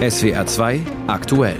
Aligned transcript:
SWR 0.00 0.46
2 0.46 0.80
aktuell. 1.08 1.58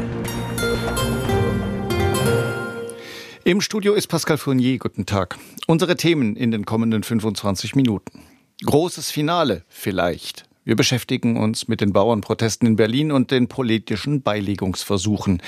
Im 3.45 3.61
Studio 3.61 3.93
ist 3.93 4.07
Pascal 4.07 4.39
Fournier. 4.39 4.79
Guten 4.79 5.05
Tag. 5.05 5.37
Unsere 5.67 5.95
Themen 5.95 6.37
in 6.37 6.51
den 6.51 6.65
kommenden 6.65 7.03
25 7.03 7.75
Minuten. 7.75 8.23
Großes 8.65 9.11
Finale 9.11 9.65
vielleicht. 9.69 10.45
Wir 10.65 10.75
beschäftigen 10.75 11.37
uns 11.37 11.69
mit 11.69 11.83
den 11.83 11.93
Bauernprotesten 11.93 12.67
in 12.67 12.77
Berlin 12.77 13.13
und 13.13 13.31
den 13.31 13.47
politischen 13.47 14.23
Beilegungsversuchen. 14.23 15.43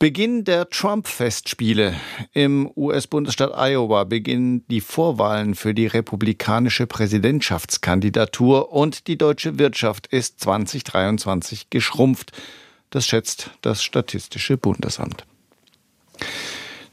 Beginn 0.00 0.44
der 0.44 0.70
Trump-Festspiele. 0.70 1.92
Im 2.32 2.70
US-Bundesstaat 2.76 3.50
Iowa 3.56 4.04
beginnen 4.04 4.64
die 4.68 4.80
Vorwahlen 4.80 5.56
für 5.56 5.74
die 5.74 5.88
republikanische 5.88 6.86
Präsidentschaftskandidatur 6.86 8.72
und 8.72 9.08
die 9.08 9.18
deutsche 9.18 9.58
Wirtschaft 9.58 10.06
ist 10.06 10.38
2023 10.38 11.70
geschrumpft. 11.70 12.30
Das 12.90 13.08
schätzt 13.08 13.50
das 13.60 13.82
Statistische 13.82 14.56
Bundesamt. 14.56 15.24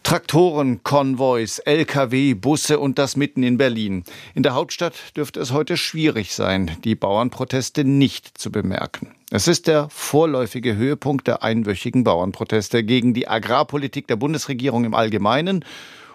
Traktoren, 0.05 0.83
Konvois, 0.83 1.57
Lkw, 1.65 2.35
Busse 2.35 2.77
und 2.77 2.99
das 2.99 3.15
mitten 3.15 3.41
in 3.41 3.57
Berlin. 3.57 4.03
In 4.35 4.43
der 4.43 4.53
Hauptstadt 4.53 4.93
dürfte 5.17 5.39
es 5.39 5.51
heute 5.51 5.77
schwierig 5.77 6.35
sein, 6.35 6.77
die 6.83 6.93
Bauernproteste 6.93 7.83
nicht 7.83 8.37
zu 8.37 8.51
bemerken. 8.51 9.15
Es 9.31 9.47
ist 9.47 9.65
der 9.65 9.89
vorläufige 9.89 10.75
Höhepunkt 10.75 11.25
der 11.25 11.41
einwöchigen 11.41 12.03
Bauernproteste 12.03 12.83
gegen 12.83 13.15
die 13.15 13.27
Agrarpolitik 13.27 14.07
der 14.07 14.15
Bundesregierung 14.15 14.85
im 14.85 14.93
Allgemeinen 14.93 15.65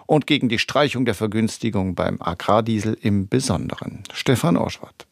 und 0.05 0.25
gegen 0.25 0.47
die 0.47 0.59
Streichung 0.59 1.03
der 1.03 1.13
Vergünstigung 1.13 1.93
beim 1.93 2.21
Agrardiesel 2.21 2.97
im 3.01 3.27
Besonderen. 3.27 4.03
Stefan 4.13 4.55
Orschwart. 4.55 5.05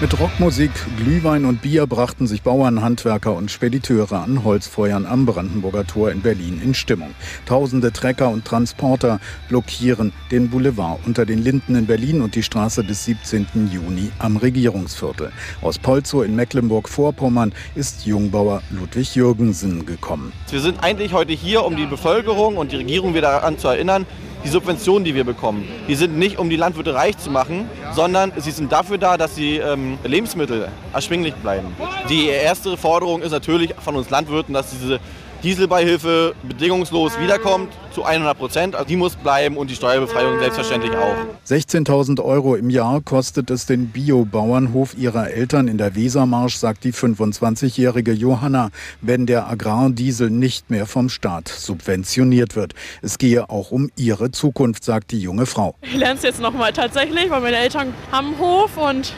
Mit 0.00 0.18
Rockmusik, 0.18 0.70
Glühwein 0.96 1.44
und 1.44 1.60
Bier 1.60 1.86
brachten 1.86 2.26
sich 2.26 2.40
Bauern, 2.40 2.80
Handwerker 2.80 3.34
und 3.34 3.50
Spediteure 3.50 4.22
an 4.22 4.44
Holzfeuern 4.44 5.04
am 5.04 5.26
Brandenburger 5.26 5.86
Tor 5.86 6.10
in 6.10 6.22
Berlin 6.22 6.58
in 6.64 6.72
Stimmung. 6.72 7.10
Tausende 7.44 7.92
Trecker 7.92 8.30
und 8.30 8.46
Transporter 8.46 9.20
blockieren 9.50 10.14
den 10.30 10.48
Boulevard 10.48 11.00
unter 11.04 11.26
den 11.26 11.42
Linden 11.42 11.74
in 11.74 11.84
Berlin 11.84 12.22
und 12.22 12.34
die 12.34 12.42
Straße 12.42 12.82
des 12.82 13.04
17. 13.04 13.68
Juni 13.70 14.10
am 14.18 14.38
Regierungsviertel. 14.38 15.32
Aus 15.60 15.78
Polzow 15.78 16.24
in 16.24 16.34
Mecklenburg-Vorpommern 16.34 17.52
ist 17.74 18.06
Jungbauer 18.06 18.62
Ludwig 18.70 19.14
Jürgensen 19.14 19.84
gekommen. 19.84 20.32
Wir 20.48 20.60
sind 20.60 20.82
eigentlich 20.82 21.12
heute 21.12 21.34
hier, 21.34 21.62
um 21.62 21.76
die 21.76 21.84
Bevölkerung 21.84 22.56
und 22.56 22.72
die 22.72 22.76
Regierung 22.76 23.12
wieder 23.12 23.32
daran 23.32 23.58
zu 23.58 23.68
erinnern, 23.68 24.06
die 24.44 24.48
Subventionen, 24.48 25.04
die 25.04 25.14
wir 25.14 25.24
bekommen, 25.24 25.68
die 25.88 25.94
sind 25.94 26.16
nicht, 26.16 26.38
um 26.38 26.48
die 26.48 26.56
Landwirte 26.56 26.94
reich 26.94 27.18
zu 27.18 27.30
machen, 27.30 27.68
sondern 27.92 28.32
sie 28.38 28.50
sind 28.50 28.72
dafür 28.72 28.96
da, 28.98 29.16
dass 29.16 29.34
die 29.34 29.58
ähm, 29.58 29.89
Lebensmittel 30.04 30.68
erschwinglich 30.92 31.34
bleiben. 31.34 31.68
Die 32.08 32.28
erste 32.28 32.76
Forderung 32.76 33.22
ist 33.22 33.32
natürlich 33.32 33.74
von 33.82 33.96
uns 33.96 34.10
Landwirten, 34.10 34.54
dass 34.54 34.70
diese 34.70 35.00
Dieselbeihilfe 35.42 36.34
bedingungslos 36.42 37.18
wiederkommt 37.18 37.72
zu 37.92 38.04
100 38.04 38.36
Prozent. 38.36 38.74
Also 38.74 38.86
die 38.86 38.96
muss 38.96 39.16
bleiben 39.16 39.56
und 39.56 39.70
die 39.70 39.74
Steuerbefreiung 39.74 40.38
selbstverständlich 40.38 40.92
auch. 40.92 41.16
16.000 41.48 42.22
Euro 42.22 42.56
im 42.56 42.68
Jahr 42.68 43.00
kostet 43.00 43.50
es 43.50 43.64
den 43.64 43.88
Biobauernhof 43.88 44.96
ihrer 44.98 45.30
Eltern 45.30 45.66
in 45.66 45.78
der 45.78 45.96
Wesermarsch, 45.96 46.56
sagt 46.56 46.84
die 46.84 46.92
25-jährige 46.92 48.12
Johanna, 48.12 48.68
wenn 49.00 49.24
der 49.24 49.48
Agrardiesel 49.48 50.28
nicht 50.28 50.68
mehr 50.68 50.84
vom 50.84 51.08
Staat 51.08 51.48
subventioniert 51.48 52.54
wird. 52.54 52.74
Es 53.00 53.16
gehe 53.16 53.48
auch 53.48 53.70
um 53.70 53.90
ihre 53.96 54.30
Zukunft, 54.32 54.84
sagt 54.84 55.10
die 55.10 55.20
junge 55.20 55.46
Frau. 55.46 55.74
Ich 55.80 55.96
lerne 55.96 56.16
es 56.16 56.22
jetzt 56.22 56.40
nochmal 56.42 56.74
tatsächlich, 56.74 57.30
weil 57.30 57.40
meine 57.40 57.56
Eltern 57.56 57.94
haben 58.12 58.28
einen 58.28 58.38
Hof 58.38 58.76
und 58.76 59.14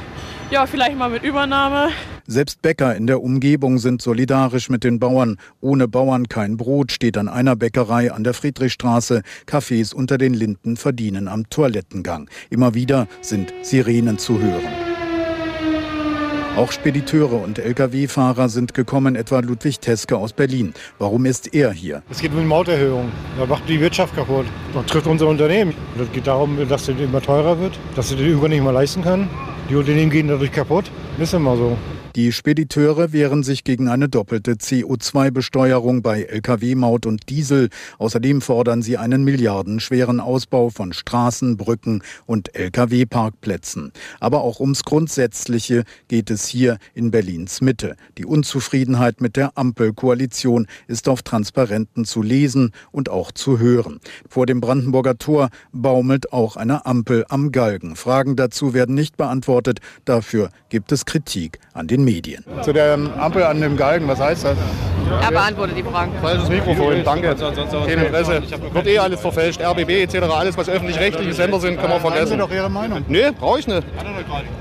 ja, 0.53 0.67
vielleicht 0.67 0.99
mal 0.99 1.09
mit 1.09 1.23
Übernahme. 1.23 1.91
Selbst 2.27 2.61
Bäcker 2.61 2.95
in 2.95 3.07
der 3.07 3.23
Umgebung 3.23 3.79
sind 3.79 4.03
solidarisch 4.03 4.69
mit 4.69 4.85
den 4.85 5.01
Bauern. 5.01 5.39
Ohne 5.61 5.89
Bauern 5.89 6.29
kein 6.29 6.59
Brot 6.59 6.93
steht 6.93 7.17
an 7.17 7.29
einer 7.29 7.57
Bäckerei 7.57 8.13
an 8.13 8.23
der 8.23 8.35
Friedrichstraße. 8.35 9.23
Cafés 9.47 9.95
unter 9.95 10.19
den 10.19 10.35
Linden 10.35 10.77
verdienen 10.77 11.27
am 11.27 11.49
Toilettengang. 11.49 12.29
Immer 12.51 12.75
wieder 12.75 13.09
sind 13.23 13.53
Sirenen 13.63 14.19
zu 14.19 14.41
hören. 14.41 14.92
Auch 16.55 16.71
Spediteure 16.71 17.43
und 17.43 17.59
Lkw-Fahrer 17.59 18.51
sind 18.51 18.75
gekommen, 18.75 19.17
etwa 19.17 19.41
Ludwig 19.41 19.81
Teske 19.81 20.19
aus 20.19 20.35
Berlin. 20.35 20.75
Warum 20.99 21.25
ist 21.25 21.55
er 21.55 21.73
hier? 21.73 22.03
Es 22.11 22.21
geht 22.21 22.31
um 22.33 22.41
die 22.41 22.45
Mauterhöhung. 22.45 23.11
Da 23.39 23.47
macht 23.47 23.67
die 23.71 23.81
Wirtschaft 23.81 24.15
kaputt. 24.15 24.45
Das 24.75 24.85
trifft 24.85 25.07
unser 25.07 25.29
Unternehmen. 25.29 25.73
Das 25.97 26.13
geht 26.13 26.27
darum, 26.27 26.59
dass 26.69 26.89
es 26.89 27.01
immer 27.01 27.23
teurer 27.23 27.59
wird, 27.59 27.79
dass 27.97 28.11
sie 28.11 28.17
den 28.17 28.27
irgendwann 28.27 28.51
nicht 28.51 28.63
mehr 28.63 28.73
leisten 28.73 29.03
kann. 29.03 29.31
Die 29.71 29.77
Unternehmen 29.77 30.11
gehen 30.11 30.29
dadurch 30.29 30.53
kaputt. 30.53 30.91
Das 31.19 31.29
ist 31.29 31.35
immer 31.35 31.57
so. 31.57 31.79
Die 32.15 32.31
Spediteure 32.31 33.15
wehren 33.15 33.43
sich 33.43 33.65
gegen 33.65 33.89
eine 33.89 34.07
doppelte 34.07 34.53
CO2-Besteuerung 34.53 36.03
bei 36.03 36.25
Lkw-Maut 36.25 37.07
und 37.07 37.31
Diesel. 37.31 37.71
Außerdem 37.97 38.43
fordern 38.43 38.83
sie 38.83 38.99
einen 38.99 39.25
milliardenschweren 39.25 40.21
Ausbau 40.21 40.69
von 40.69 40.93
Straßen, 40.93 41.57
Brücken 41.57 42.03
und 42.27 42.55
Lkw-Parkplätzen. 42.55 43.93
Aber 44.21 44.43
auch 44.43 44.61
ums 44.61 44.85
Grundsätzliche 44.85 45.85
geht 46.09 46.31
es 46.31 46.47
hier 46.47 46.77
in 46.93 47.11
Berlins 47.11 47.63
Mitte. 47.63 47.97
Die 48.19 48.27
Unzufriedenheit 48.27 49.23
mit 49.23 49.37
der 49.37 49.57
Ampelkoalition 49.57 50.67
ist 50.89 51.09
auf 51.09 51.23
Transparenten 51.23 52.05
zu 52.05 52.21
lesen 52.21 52.73
und 52.91 53.09
auch 53.09 53.33
zu 53.33 53.59
hören. 53.59 54.01
Vor 54.29 54.45
dem 54.45 54.61
Brandenburger 54.61 55.17
Tor 55.17 55.49
baumelt 55.73 56.31
auch 56.35 56.57
eine 56.57 56.85
Ampel 56.85 57.25
am 57.31 57.53
Galgen. 57.53 57.97
Fragen 57.97 58.37
dazu 58.37 58.75
werden 58.75 58.95
nicht 58.95 59.17
beantwortet. 59.17 59.81
Dafür 60.05 60.51
gibt 60.69 60.93
es 60.93 61.07
Kritik 61.07 61.59
an 61.73 61.87
den 61.89 62.02
Medien. 62.05 62.45
Zu 62.63 62.73
der 62.73 62.99
Ampel 63.19 63.43
an 63.43 63.61
dem 63.61 63.77
Galgen, 63.77 64.09
was 64.09 64.21
heißt 64.21 64.45
das? 64.45 64.57
Er 65.21 65.31
beantwortet 65.31 65.77
die 65.77 65.83
Fragen. 65.83 66.13
Falsches 66.21 66.49
Mikrofon, 66.49 67.05
danke. 67.05 67.35
Keine 67.35 68.05
Interesse. 68.07 68.43
Wird 68.73 68.87
eh 68.87 68.99
alles 68.99 69.21
verfälscht. 69.21 69.61
RBB 69.61 69.91
etc., 69.91 70.23
alles, 70.23 70.57
was 70.57 70.69
öffentlich-rechtliche 70.69 71.35
Sender 71.35 71.61
sind, 71.61 71.79
kann 71.79 71.91
man 71.91 72.01
vergessen. 72.01 72.41
Haben 72.41 72.49
Sie 72.49 72.49
doch 72.49 72.51
Ihre 72.51 72.71
Meinung? 72.71 73.05
Nee, 73.09 73.31
brauche 73.39 73.59
ich 73.59 73.67
nicht. 73.67 73.83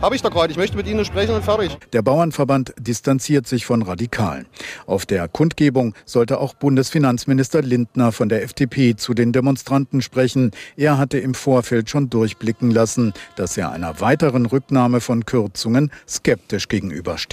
Habe 0.02 0.16
ich 0.16 0.22
doch 0.22 0.32
gerade. 0.32 0.52
Ich 0.52 0.58
möchte 0.58 0.76
mit 0.76 0.88
Ihnen 0.88 1.06
sprechen 1.06 1.36
und 1.36 1.44
fertig. 1.44 1.78
Der 1.94 2.02
Bauernverband 2.02 2.74
distanziert 2.80 3.48
sich 3.48 3.66
von 3.66 3.82
Radikalen. 3.82 4.48
Auf 4.86 5.06
der 5.06 5.28
Kundgebung 5.28 5.94
sollte 6.06 6.40
auch 6.40 6.54
Bundesfinanzminister 6.54 7.62
Lindner 7.62 8.12
von 8.12 8.28
der 8.28 8.44
FDP 8.44 8.96
zu 8.96 9.14
den 9.14 9.32
Demonstranten 9.32 10.02
sprechen. 10.02 10.52
Er 10.76 10.98
hatte 10.98 11.18
im 11.18 11.34
Vorfeld 11.34 11.90
schon 11.90 12.10
durchblicken 12.10 12.72
lassen, 12.72 13.14
dass 13.36 13.58
er 13.58 13.72
einer 13.72 14.02
weiteren 14.02 14.46
Rücknahme 14.46 15.00
von 15.00 15.26
Kürzungen 15.26 15.92
skeptisch 16.08 16.68
gegenübersteht. 16.68 17.31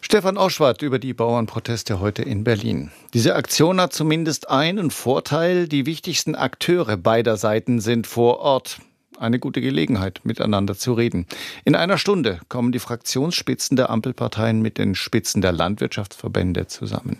Stefan 0.00 0.36
Oschwart 0.36 0.82
über 0.82 0.98
die 0.98 1.14
Bauernproteste 1.14 1.98
heute 1.98 2.22
in 2.22 2.44
Berlin. 2.44 2.92
Diese 3.14 3.34
Aktion 3.34 3.80
hat 3.80 3.92
zumindest 3.92 4.48
einen 4.48 4.90
Vorteil. 4.92 5.66
Die 5.66 5.86
wichtigsten 5.86 6.34
Akteure 6.34 6.96
beider 6.96 7.36
Seiten 7.36 7.80
sind 7.80 8.06
vor 8.06 8.38
Ort. 8.38 8.80
Eine 9.18 9.38
gute 9.38 9.60
Gelegenheit, 9.60 10.20
miteinander 10.22 10.76
zu 10.76 10.92
reden. 10.92 11.26
In 11.64 11.74
einer 11.74 11.98
Stunde 11.98 12.38
kommen 12.48 12.70
die 12.70 12.78
Fraktionsspitzen 12.78 13.76
der 13.76 13.90
Ampelparteien 13.90 14.60
mit 14.60 14.78
den 14.78 14.94
Spitzen 14.94 15.40
der 15.40 15.52
Landwirtschaftsverbände 15.52 16.66
zusammen. 16.66 17.18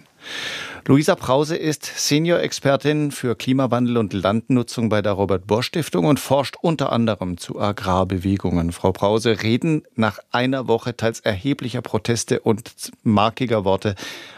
Luisa 0.86 1.14
Brause 1.14 1.56
ist 1.56 1.86
Senior-Expertin 1.86 3.10
für 3.10 3.34
Klimawandel 3.36 3.96
und 3.96 4.12
Landnutzung 4.12 4.90
bei 4.90 5.00
der 5.00 5.12
Robert 5.12 5.46
Bosch 5.46 5.68
Stiftung 5.68 6.04
und 6.04 6.20
forscht 6.20 6.56
unter 6.60 6.92
anderem 6.92 7.38
zu 7.38 7.58
Agrarbewegungen. 7.58 8.70
Frau 8.70 8.92
Brause, 8.92 9.42
reden 9.42 9.84
nach 9.94 10.18
einer 10.30 10.68
Woche 10.68 10.94
teils 10.94 11.20
erheblicher 11.20 11.80
Proteste 11.80 12.40
und 12.40 12.92
markiger 13.02 13.64
Worte 13.64 13.94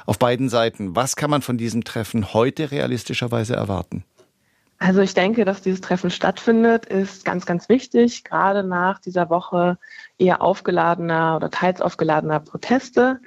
auf 0.07 0.21
beiden 0.21 0.49
Seiten. 0.49 0.95
Was 0.95 1.17
kann 1.17 1.31
man 1.31 1.43
von 1.43 1.59
diesem 1.59 1.83
Treffen 1.83 2.33
heute 2.33 2.71
realistischerweise 2.71 3.57
erwarten? 3.57 4.05
Also 4.79 5.01
ich 5.01 5.15
denke, 5.15 5.45
dass 5.45 5.63
dieses 5.63 5.81
Treffen 5.81 6.11
stattfindet, 6.11 6.85
ist 6.85 7.25
ganz, 7.25 7.47
ganz 7.47 7.69
wichtig, 7.69 8.25
gerade 8.25 8.63
nach 8.63 9.01
dieser 9.01 9.31
Woche 9.31 9.79
eher 10.19 10.43
aufgeladener 10.43 11.37
oder 11.37 11.51
teils 11.51 11.81
aufgeladener 11.81 12.41
Proteste. 12.41 13.21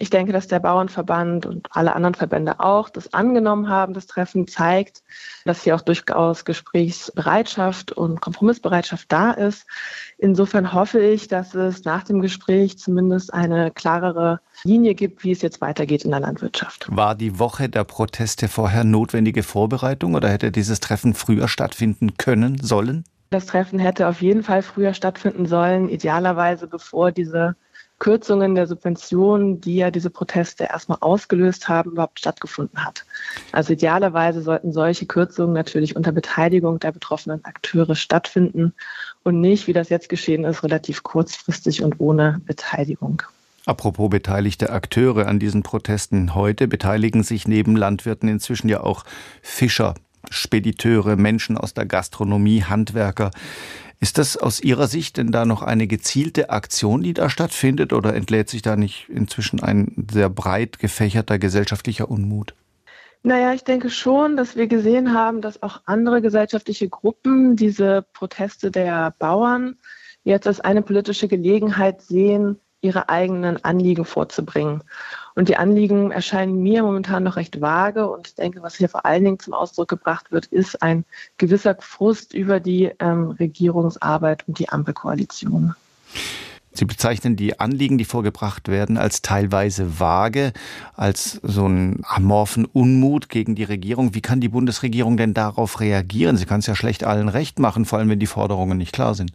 Ich 0.00 0.10
denke, 0.10 0.32
dass 0.32 0.48
der 0.48 0.60
Bauernverband 0.60 1.46
und 1.46 1.68
alle 1.70 1.94
anderen 1.94 2.14
Verbände 2.14 2.60
auch 2.60 2.88
das 2.88 3.12
angenommen 3.12 3.68
haben. 3.68 3.94
Das 3.94 4.06
Treffen 4.06 4.46
zeigt, 4.46 5.02
dass 5.44 5.62
hier 5.62 5.74
auch 5.74 5.80
durchaus 5.80 6.44
Gesprächsbereitschaft 6.44 7.92
und 7.92 8.20
Kompromissbereitschaft 8.20 9.10
da 9.10 9.32
ist. 9.32 9.66
Insofern 10.16 10.72
hoffe 10.72 11.00
ich, 11.00 11.28
dass 11.28 11.54
es 11.54 11.84
nach 11.84 12.04
dem 12.04 12.20
Gespräch 12.20 12.78
zumindest 12.78 13.34
eine 13.34 13.70
klarere 13.70 14.40
Linie 14.64 14.94
gibt, 14.94 15.24
wie 15.24 15.32
es 15.32 15.42
jetzt 15.42 15.60
weitergeht 15.60 16.04
in 16.04 16.10
der 16.10 16.20
Landwirtschaft. 16.20 16.86
War 16.90 17.14
die 17.14 17.38
Woche 17.38 17.68
der 17.68 17.84
Proteste 17.84 18.48
vorher 18.48 18.84
notwendige 18.84 19.42
Vorbereitung 19.42 20.14
oder 20.14 20.28
hätte 20.28 20.52
dieses 20.52 20.80
Treffen 20.80 21.14
früher 21.14 21.48
stattfinden 21.48 22.16
können, 22.16 22.60
sollen? 22.60 23.04
Das 23.30 23.46
Treffen 23.46 23.78
hätte 23.78 24.08
auf 24.08 24.22
jeden 24.22 24.42
Fall 24.42 24.62
früher 24.62 24.94
stattfinden 24.94 25.44
sollen, 25.46 25.88
idealerweise 25.90 26.66
bevor 26.66 27.12
diese 27.12 27.56
Kürzungen 27.98 28.54
der 28.54 28.66
Subventionen, 28.66 29.60
die 29.60 29.76
ja 29.76 29.90
diese 29.90 30.10
Proteste 30.10 30.64
erstmal 30.64 30.98
ausgelöst 31.00 31.68
haben, 31.68 31.92
überhaupt 31.92 32.20
stattgefunden 32.20 32.84
hat. 32.84 33.04
Also 33.52 33.72
idealerweise 33.72 34.42
sollten 34.42 34.72
solche 34.72 35.06
Kürzungen 35.06 35.52
natürlich 35.52 35.96
unter 35.96 36.12
Beteiligung 36.12 36.78
der 36.78 36.92
betroffenen 36.92 37.44
Akteure 37.44 37.96
stattfinden 37.96 38.72
und 39.24 39.40
nicht, 39.40 39.66
wie 39.66 39.72
das 39.72 39.88
jetzt 39.88 40.08
geschehen 40.08 40.44
ist, 40.44 40.62
relativ 40.62 41.02
kurzfristig 41.02 41.82
und 41.82 41.96
ohne 41.98 42.40
Beteiligung. 42.46 43.22
Apropos 43.66 44.08
beteiligte 44.08 44.70
Akteure 44.70 45.26
an 45.26 45.38
diesen 45.38 45.62
Protesten. 45.62 46.34
Heute 46.34 46.68
beteiligen 46.68 47.22
sich 47.22 47.46
neben 47.46 47.76
Landwirten 47.76 48.28
inzwischen 48.28 48.68
ja 48.68 48.80
auch 48.80 49.04
Fischer, 49.42 49.94
Spediteure, 50.30 51.16
Menschen 51.16 51.58
aus 51.58 51.74
der 51.74 51.84
Gastronomie, 51.84 52.62
Handwerker. 52.62 53.30
Ist 54.00 54.18
das 54.18 54.36
aus 54.36 54.60
Ihrer 54.60 54.86
Sicht 54.86 55.16
denn 55.16 55.32
da 55.32 55.44
noch 55.44 55.62
eine 55.62 55.88
gezielte 55.88 56.50
Aktion, 56.50 57.02
die 57.02 57.14
da 57.14 57.28
stattfindet, 57.28 57.92
oder 57.92 58.14
entlädt 58.14 58.48
sich 58.48 58.62
da 58.62 58.76
nicht 58.76 59.08
inzwischen 59.08 59.60
ein 59.60 60.06
sehr 60.10 60.30
breit 60.30 60.78
gefächerter 60.78 61.38
gesellschaftlicher 61.38 62.08
Unmut? 62.08 62.54
Naja, 63.24 63.52
ich 63.52 63.64
denke 63.64 63.90
schon, 63.90 64.36
dass 64.36 64.54
wir 64.54 64.68
gesehen 64.68 65.12
haben, 65.12 65.40
dass 65.40 65.62
auch 65.62 65.80
andere 65.86 66.22
gesellschaftliche 66.22 66.88
Gruppen 66.88 67.56
diese 67.56 68.06
Proteste 68.12 68.70
der 68.70 69.14
Bauern 69.18 69.76
jetzt 70.22 70.46
als 70.46 70.60
eine 70.60 70.82
politische 70.82 71.26
Gelegenheit 71.26 72.00
sehen, 72.00 72.60
ihre 72.80 73.08
eigenen 73.08 73.64
Anliegen 73.64 74.04
vorzubringen. 74.04 74.84
Und 75.38 75.48
die 75.48 75.56
Anliegen 75.56 76.10
erscheinen 76.10 76.64
mir 76.64 76.82
momentan 76.82 77.22
noch 77.22 77.36
recht 77.36 77.60
vage. 77.60 78.10
Und 78.10 78.26
ich 78.26 78.34
denke, 78.34 78.60
was 78.60 78.74
hier 78.74 78.88
vor 78.88 79.06
allen 79.06 79.22
Dingen 79.22 79.38
zum 79.38 79.54
Ausdruck 79.54 79.86
gebracht 79.86 80.32
wird, 80.32 80.46
ist 80.46 80.82
ein 80.82 81.04
gewisser 81.36 81.76
Frust 81.78 82.34
über 82.34 82.58
die 82.58 82.90
ähm, 82.98 83.30
Regierungsarbeit 83.38 84.42
und 84.48 84.58
die 84.58 84.68
Ampelkoalition. 84.68 85.76
Sie 86.72 86.86
bezeichnen 86.86 87.36
die 87.36 87.60
Anliegen, 87.60 87.98
die 87.98 88.04
vorgebracht 88.04 88.66
werden, 88.66 88.96
als 88.98 89.22
teilweise 89.22 90.00
vage, 90.00 90.52
als 90.96 91.38
so 91.44 91.66
einen 91.66 92.02
amorphen 92.02 92.64
Unmut 92.64 93.28
gegen 93.28 93.54
die 93.54 93.62
Regierung. 93.62 94.16
Wie 94.16 94.20
kann 94.20 94.40
die 94.40 94.48
Bundesregierung 94.48 95.16
denn 95.16 95.34
darauf 95.34 95.78
reagieren? 95.78 96.36
Sie 96.36 96.46
kann 96.46 96.58
es 96.58 96.66
ja 96.66 96.74
schlecht 96.74 97.04
allen 97.04 97.28
recht 97.28 97.60
machen, 97.60 97.84
vor 97.84 98.00
allem 98.00 98.08
wenn 98.08 98.18
die 98.18 98.26
Forderungen 98.26 98.76
nicht 98.76 98.92
klar 98.92 99.14
sind. 99.14 99.30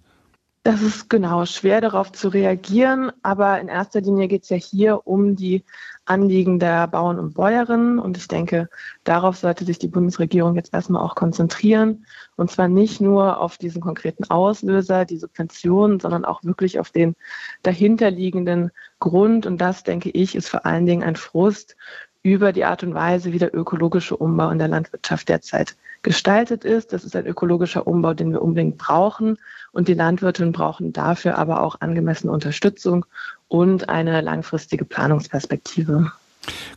Das 0.65 0.81
ist 0.81 1.09
genau 1.09 1.45
schwer 1.45 1.81
darauf 1.81 2.13
zu 2.13 2.29
reagieren, 2.29 3.11
aber 3.21 3.59
in 3.59 3.67
erster 3.67 3.99
Linie 3.99 4.29
geht 4.29 4.43
es 4.43 4.49
ja 4.49 4.55
hier 4.55 5.05
um 5.05 5.35
die 5.35 5.65
Anliegen 6.05 6.57
der 6.57 6.87
Bauern 6.87 7.19
und 7.19 7.33
Bäuerinnen. 7.33 7.99
Und 7.99 8.15
ich 8.15 8.29
denke, 8.29 8.69
darauf 9.03 9.35
sollte 9.35 9.65
sich 9.65 9.77
die 9.77 9.89
Bundesregierung 9.89 10.55
jetzt 10.55 10.73
erstmal 10.73 11.03
auch 11.03 11.15
konzentrieren. 11.15 12.05
Und 12.37 12.49
zwar 12.49 12.69
nicht 12.69 13.01
nur 13.01 13.41
auf 13.41 13.57
diesen 13.57 13.81
konkreten 13.81 14.23
Auslöser, 14.29 15.03
die 15.03 15.17
Subventionen, 15.17 15.99
sondern 15.99 16.23
auch 16.23 16.45
wirklich 16.45 16.79
auf 16.79 16.91
den 16.91 17.15
dahinterliegenden 17.63 18.71
Grund. 18.99 19.45
Und 19.45 19.57
das, 19.57 19.83
denke 19.83 20.11
ich, 20.11 20.33
ist 20.33 20.47
vor 20.47 20.65
allen 20.65 20.85
Dingen 20.85 21.03
ein 21.03 21.17
Frust 21.17 21.75
über 22.21 22.53
die 22.53 22.63
Art 22.63 22.83
und 22.83 22.93
Weise, 22.93 23.33
wie 23.33 23.39
der 23.39 23.53
ökologische 23.53 24.15
Umbau 24.15 24.49
in 24.49 24.59
der 24.59 24.69
Landwirtschaft 24.69 25.27
derzeit 25.27 25.75
gestaltet 26.03 26.63
ist. 26.63 26.93
Das 26.93 27.03
ist 27.03 27.15
ein 27.15 27.25
ökologischer 27.25 27.87
Umbau, 27.87 28.13
den 28.13 28.31
wir 28.31 28.41
unbedingt 28.41 28.77
brauchen. 28.77 29.37
Und 29.71 29.87
die 29.87 29.93
Landwirtinnen 29.93 30.51
brauchen 30.51 30.93
dafür 30.93 31.37
aber 31.37 31.61
auch 31.61 31.81
angemessene 31.81 32.31
Unterstützung 32.31 33.05
und 33.47 33.89
eine 33.89 34.21
langfristige 34.21 34.85
Planungsperspektive. 34.85 36.11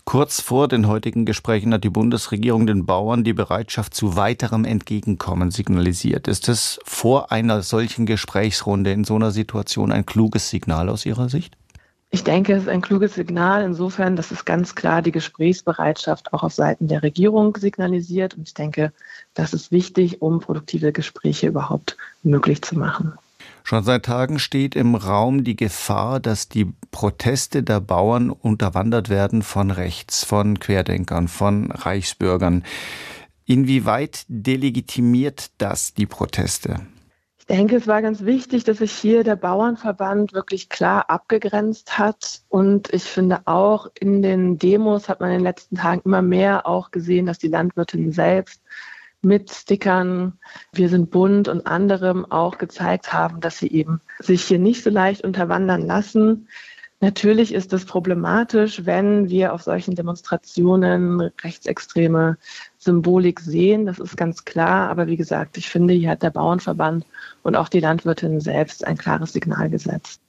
Kurz 0.04 0.40
vor 0.40 0.68
den 0.68 0.86
heutigen 0.86 1.24
Gesprächen 1.24 1.74
hat 1.74 1.82
die 1.82 1.90
Bundesregierung 1.90 2.66
den 2.66 2.86
Bauern 2.86 3.24
die 3.24 3.32
Bereitschaft 3.32 3.94
zu 3.94 4.14
weiterem 4.14 4.64
Entgegenkommen 4.64 5.50
signalisiert. 5.50 6.28
Ist 6.28 6.48
es 6.48 6.78
vor 6.84 7.32
einer 7.32 7.62
solchen 7.62 8.06
Gesprächsrunde 8.06 8.92
in 8.92 9.02
so 9.02 9.16
einer 9.16 9.32
Situation 9.32 9.90
ein 9.90 10.06
kluges 10.06 10.48
Signal 10.48 10.88
aus 10.88 11.04
Ihrer 11.04 11.28
Sicht? 11.28 11.56
Ich 12.10 12.24
denke, 12.24 12.54
es 12.54 12.62
ist 12.62 12.68
ein 12.68 12.82
kluges 12.82 13.14
Signal 13.14 13.64
insofern, 13.64 14.16
dass 14.16 14.30
es 14.30 14.44
ganz 14.44 14.74
klar 14.74 15.02
die 15.02 15.12
Gesprächsbereitschaft 15.12 16.32
auch 16.32 16.42
auf 16.44 16.52
Seiten 16.52 16.88
der 16.88 17.02
Regierung 17.02 17.56
signalisiert. 17.56 18.34
Und 18.34 18.46
ich 18.46 18.54
denke, 18.54 18.92
das 19.34 19.52
ist 19.52 19.72
wichtig, 19.72 20.22
um 20.22 20.40
produktive 20.40 20.92
Gespräche 20.92 21.48
überhaupt 21.48 21.96
möglich 22.22 22.62
zu 22.62 22.78
machen. 22.78 23.14
Schon 23.64 23.82
seit 23.82 24.04
Tagen 24.04 24.38
steht 24.38 24.76
im 24.76 24.94
Raum 24.94 25.42
die 25.42 25.56
Gefahr, 25.56 26.20
dass 26.20 26.48
die 26.48 26.72
Proteste 26.92 27.64
der 27.64 27.80
Bauern 27.80 28.30
unterwandert 28.30 29.08
werden 29.08 29.42
von 29.42 29.72
rechts, 29.72 30.24
von 30.24 30.60
Querdenkern, 30.60 31.26
von 31.26 31.72
Reichsbürgern. 31.72 32.62
Inwieweit 33.44 34.24
delegitimiert 34.28 35.50
das 35.58 35.94
die 35.94 36.06
Proteste? 36.06 36.86
Ich 37.48 37.54
denke, 37.54 37.76
es 37.76 37.86
war 37.86 38.02
ganz 38.02 38.24
wichtig, 38.24 38.64
dass 38.64 38.78
sich 38.78 38.90
hier 38.90 39.22
der 39.22 39.36
Bauernverband 39.36 40.32
wirklich 40.32 40.68
klar 40.68 41.08
abgegrenzt 41.08 41.96
hat. 41.96 42.40
Und 42.48 42.92
ich 42.92 43.04
finde 43.04 43.42
auch 43.44 43.86
in 44.00 44.20
den 44.20 44.58
Demos 44.58 45.08
hat 45.08 45.20
man 45.20 45.30
in 45.30 45.36
den 45.36 45.44
letzten 45.44 45.76
Tagen 45.76 46.02
immer 46.04 46.22
mehr 46.22 46.66
auch 46.66 46.90
gesehen, 46.90 47.26
dass 47.26 47.38
die 47.38 47.46
Landwirtinnen 47.46 48.10
selbst 48.10 48.60
mit 49.22 49.52
Stickern, 49.52 50.40
wir 50.72 50.88
sind 50.88 51.12
bunt 51.12 51.46
und 51.46 51.68
anderem 51.68 52.24
auch 52.28 52.58
gezeigt 52.58 53.12
haben, 53.12 53.40
dass 53.40 53.58
sie 53.58 53.70
eben 53.70 54.00
sich 54.18 54.42
hier 54.42 54.58
nicht 54.58 54.82
so 54.82 54.90
leicht 54.90 55.22
unterwandern 55.22 55.86
lassen. 55.86 56.48
Natürlich 56.98 57.54
ist 57.54 57.72
es 57.72 57.84
problematisch, 57.84 58.86
wenn 58.86 59.28
wir 59.28 59.52
auf 59.52 59.62
solchen 59.62 59.94
Demonstrationen 59.94 61.20
rechtsextreme 61.20 62.38
Symbolik 62.86 63.40
sehen. 63.40 63.84
Das 63.84 63.98
ist 63.98 64.16
ganz 64.16 64.46
klar. 64.46 64.88
Aber 64.88 65.06
wie 65.06 65.16
gesagt, 65.16 65.58
ich 65.58 65.68
finde, 65.68 65.92
hier 65.92 66.10
hat 66.10 66.22
der 66.22 66.30
Bauernverband 66.30 67.04
und 67.42 67.54
auch 67.54 67.68
die 67.68 67.80
Landwirtinnen 67.80 68.40
selbst 68.40 68.86
ein 68.86 68.96
klares 68.96 69.34
Signal 69.34 69.68
gesetzt. 69.68 70.20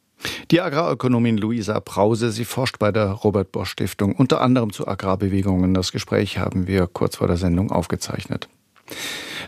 Die 0.51 0.61
Agrarökonomin 0.61 1.37
Luisa 1.37 1.79
Brause, 1.79 2.31
sie 2.31 2.45
forscht 2.45 2.79
bei 2.79 2.91
der 2.91 3.11
Robert 3.11 3.51
Bosch 3.51 3.69
Stiftung 3.69 4.15
unter 4.15 4.41
anderem 4.41 4.73
zu 4.73 4.87
Agrarbewegungen. 4.87 5.73
Das 5.73 5.91
Gespräch 5.91 6.39
haben 6.39 6.67
wir 6.67 6.87
kurz 6.87 7.17
vor 7.17 7.27
der 7.27 7.37
Sendung 7.37 7.71
aufgezeichnet. 7.71 8.49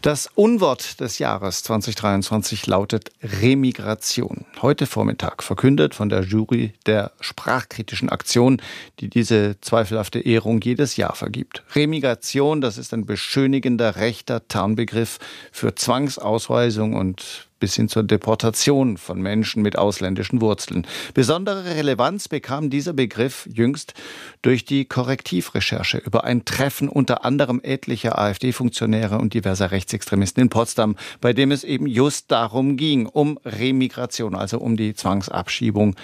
Das 0.02 0.30
Unwort 0.34 1.02
des 1.02 1.20
Jahres 1.20 1.62
2023 1.64 2.68
lautet 2.68 3.12
Remigration. 3.22 4.46
Heute 4.62 4.86
Vormittag 4.86 5.44
verkündet 5.44 5.94
von 5.94 6.08
der 6.08 6.24
Jury 6.24 6.72
der 6.86 7.12
sprachkritischen 7.20 8.08
Aktion, 8.08 8.62
die 9.02 9.10
diese 9.10 9.60
zweifelhafte 9.60 10.22
Ehrung 10.22 10.62
jedes 10.62 10.96
Jahr 10.96 11.16
vergibt. 11.16 11.64
Remigration, 11.76 12.62
das 12.62 12.78
ist 12.78 12.94
ein 12.94 13.06
beschönigender 13.06 13.98
rechter 13.98 14.48
Tarnbegriff 14.48 15.20
für 15.52 15.76
Zwangsausweisung 15.76 16.94
und 16.94 17.49
bis 17.60 17.76
hin 17.76 17.90
zur 17.90 18.04
Deportation 18.04 18.98
von 18.98 19.22
Menschen 19.22 19.62
mit 19.62 19.78
ausländischen 19.78 20.42
Wurzeln. 20.42 20.88
Besondere 21.14 21.76
Relevanz 21.76 22.28
bekam 22.28 22.70
dieser 22.70 22.94
Begriff 22.94 23.48
jüngst 23.52 23.94
durch 24.42 24.66
die 24.66 24.86
Korrektivrecherche 24.86 25.98
über 25.98 26.24
ein 26.24 26.46
Treffen 26.46 26.90
unter 26.90 27.26
anderem 27.26 27.60
etlicher 27.64 28.18
AfD-Funktionäre 28.18 29.18
und 29.18 29.34
diverser 29.34 29.72
Rechtsextremisten 29.72 30.44
in 30.44 30.50
Potsdam, 30.50 30.96
bei 31.22 31.34
dem 31.34 31.52
es 31.52 31.64
eben 31.64 31.88
just 31.88 32.32
darum 32.32 32.78
ging, 32.78 33.06
um 33.06 33.40
Remigration, 33.46 34.36
also 34.36 34.60
um 34.60 34.78
die 34.78 34.94
Zwangsabschiebung 34.94 35.96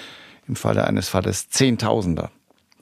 im 0.48 0.56
Falle 0.56 0.86
eines 0.86 1.10
Falles 1.10 1.50
Zehntausender. 1.50 2.32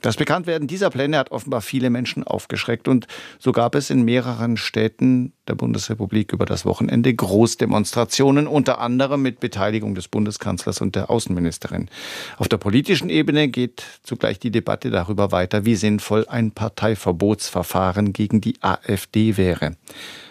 Das 0.04 0.16
Bekanntwerden 0.16 0.68
dieser 0.68 0.90
Pläne 0.90 1.16
hat 1.16 1.30
offenbar 1.30 1.62
viele 1.62 1.88
Menschen 1.88 2.24
aufgeschreckt 2.24 2.88
und 2.88 3.06
so 3.38 3.52
gab 3.52 3.74
es 3.74 3.88
in 3.88 4.02
mehreren 4.02 4.58
Städten 4.58 5.32
der 5.48 5.54
Bundesrepublik 5.54 6.34
über 6.34 6.44
das 6.44 6.66
Wochenende 6.66 7.14
Großdemonstrationen, 7.14 8.46
unter 8.46 8.82
anderem 8.82 9.22
mit 9.22 9.40
Beteiligung 9.40 9.94
des 9.94 10.08
Bundeskanzlers 10.08 10.82
und 10.82 10.94
der 10.94 11.08
Außenministerin. 11.08 11.88
Auf 12.36 12.48
der 12.48 12.58
politischen 12.58 13.08
Ebene 13.08 13.48
geht 13.48 13.82
zugleich 14.02 14.38
die 14.38 14.50
Debatte 14.50 14.90
darüber 14.90 15.32
weiter, 15.32 15.64
wie 15.64 15.74
sinnvoll 15.74 16.26
ein 16.28 16.50
Parteiverbotsverfahren 16.50 18.12
gegen 18.12 18.42
die 18.42 18.56
AfD 18.60 19.38
wäre. 19.38 19.74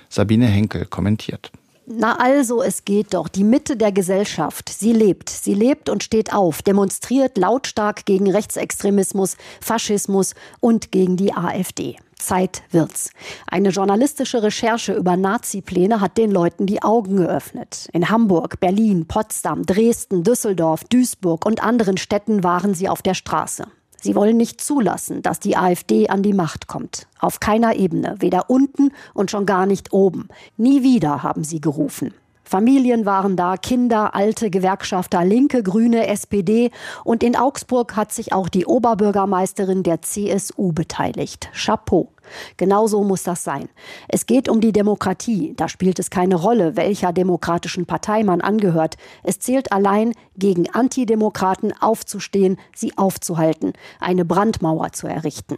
Sabine 0.08 0.46
Henkel 0.46 0.86
kommentiert. 0.86 1.52
Na 1.86 2.18
also, 2.18 2.64
es 2.64 2.86
geht 2.86 3.14
doch. 3.14 3.28
Die 3.28 3.44
Mitte 3.44 3.76
der 3.76 3.92
Gesellschaft, 3.92 4.70
sie 4.70 4.94
lebt. 4.94 5.30
Sie 5.30 5.54
lebt 5.54 5.90
und 5.90 6.02
steht 6.02 6.34
auf, 6.34 6.62
demonstriert 6.62 7.38
lautstark 7.38 8.06
gegen 8.06 8.32
Rechtsextremismus, 8.32 9.36
Faschismus 9.60 10.34
und 10.62 10.92
gegen 10.92 11.18
die 11.18 11.34
AfD. 11.34 11.98
Zeit 12.18 12.64
wird's. 12.72 13.12
Eine 13.48 13.70
journalistische 13.70 14.42
Recherche 14.42 14.94
über 14.94 15.18
Nazi-Pläne 15.18 16.00
hat 16.00 16.18
den 16.18 16.32
Leuten 16.32 16.66
die 16.66 16.82
Augen 16.82 17.18
geöffnet. 17.18 17.90
In 17.92 18.10
Hamburg, 18.10 18.62
Berlin, 18.62 19.06
Potsdam, 19.06 19.66
Dresden, 19.66 20.24
Düsseldorf, 20.24 20.86
Duisburg 20.86 21.46
und 21.46 21.62
anderen 21.62 21.98
Städten 21.98 22.44
waren 22.44 22.74
sie 22.74 22.88
auf 22.88 23.02
der 23.02 23.14
Straße. 23.14 23.68
Sie 24.04 24.16
wollen 24.16 24.36
nicht 24.36 24.60
zulassen, 24.60 25.22
dass 25.22 25.40
die 25.40 25.56
AfD 25.56 26.10
an 26.10 26.24
die 26.24 26.34
Macht 26.34 26.68
kommt. 26.68 27.08
Auf 27.22 27.40
keiner 27.40 27.78
Ebene, 27.78 28.18
weder 28.20 28.50
unten 28.50 28.92
und 29.14 29.32
schon 29.32 29.46
gar 29.46 29.66
nicht 29.66 29.94
oben. 29.94 30.28
Nie 30.58 30.84
wieder 30.84 31.24
haben 31.24 31.46
sie 31.46 31.62
gerufen. 31.62 32.14
Familien 32.54 33.08
waren 33.08 33.36
da, 33.36 33.58
Kinder, 33.58 34.14
alte 34.14 34.52
Gewerkschafter, 34.52 35.26
Linke, 35.26 35.64
Grüne, 35.64 36.06
SPD 36.06 36.70
und 37.04 37.24
in 37.24 37.36
Augsburg 37.36 37.96
hat 37.96 38.12
sich 38.12 38.32
auch 38.32 38.48
die 38.48 38.68
Oberbürgermeisterin 38.68 39.82
der 39.82 40.04
CSU 40.04 40.72
beteiligt. 40.72 41.50
Chapeau. 41.56 42.12
Genauso 42.58 43.04
muss 43.04 43.24
das 43.24 43.44
sein. 43.44 43.70
Es 44.08 44.28
geht 44.28 44.50
um 44.50 44.62
die 44.62 44.72
Demokratie. 44.72 45.56
Da 45.58 45.68
spielt 45.68 45.98
es 45.98 46.12
keine 46.12 46.36
Rolle, 46.36 46.76
welcher 46.76 47.12
demokratischen 47.12 47.88
Partei 47.88 48.24
man 48.24 48.40
angehört. 48.40 48.98
Es 49.24 49.40
zählt 49.40 49.72
allein, 49.72 50.14
gegen 50.38 50.70
Antidemokraten 50.70 51.74
aufzustehen, 51.82 52.58
sie 52.76 52.96
aufzuhalten, 53.00 53.74
eine 54.00 54.26
Brandmauer 54.26 54.92
zu 54.92 55.08
errichten. 55.08 55.58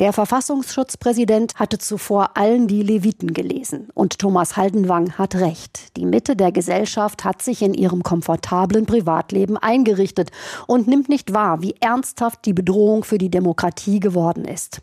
Der 0.00 0.14
Verfassungsschutzpräsident 0.14 1.56
hatte 1.56 1.76
zuvor 1.76 2.30
allen 2.38 2.66
die 2.66 2.82
Leviten 2.82 3.34
gelesen. 3.34 3.88
Und 3.92 4.18
Thomas 4.18 4.56
Haldenwang 4.56 5.18
hat 5.18 5.34
recht. 5.34 5.94
Die 5.98 6.06
Mitte 6.06 6.36
der 6.36 6.52
Gesellschaft 6.52 7.22
hat 7.22 7.42
sich 7.42 7.60
in 7.60 7.74
ihrem 7.74 8.02
komfortablen 8.02 8.86
Privatleben 8.86 9.58
eingerichtet 9.58 10.30
und 10.66 10.88
nimmt 10.88 11.10
nicht 11.10 11.34
wahr, 11.34 11.60
wie 11.60 11.74
ernsthaft 11.80 12.46
die 12.46 12.54
Bedrohung 12.54 13.04
für 13.04 13.18
die 13.18 13.28
Demokratie 13.28 14.00
geworden 14.00 14.46
ist. 14.46 14.80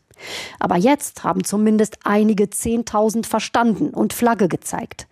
Aber 0.59 0.77
jetzt 0.77 1.24
haben 1.24 1.43
zumindest 1.43 1.97
einige 2.03 2.51
Zehntausend 2.51 3.25
verstanden 3.25 3.89
und 3.89 4.13
Flagge 4.13 4.47
gezeigt. 4.47 5.07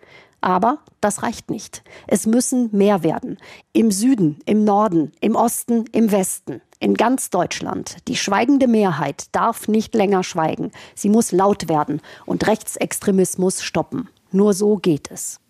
Aber 0.46 0.78
das 1.00 1.24
reicht 1.24 1.50
nicht. 1.50 1.82
Es 2.06 2.24
müssen 2.24 2.68
mehr 2.70 3.02
werden. 3.02 3.36
Im 3.72 3.90
Süden, 3.90 4.38
im 4.46 4.62
Norden, 4.62 5.10
im 5.20 5.34
Osten, 5.34 5.86
im 5.90 6.12
Westen, 6.12 6.60
in 6.78 6.94
ganz 6.94 7.30
Deutschland. 7.30 7.96
Die 8.06 8.14
schweigende 8.14 8.68
Mehrheit 8.68 9.24
darf 9.32 9.66
nicht 9.66 9.92
länger 9.96 10.22
schweigen. 10.22 10.70
Sie 10.94 11.08
muss 11.08 11.32
laut 11.32 11.68
werden 11.68 12.00
und 12.26 12.46
Rechtsextremismus 12.46 13.60
stoppen. 13.60 14.08
Nur 14.30 14.54
so 14.54 14.76
geht 14.76 15.10
es. 15.10 15.40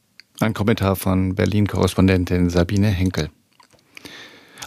Ein 0.41 0.55
Kommentar 0.55 0.97
von 0.97 1.35
Berlin-Korrespondentin 1.35 2.49
Sabine 2.49 2.89
Henkel. 2.89 3.29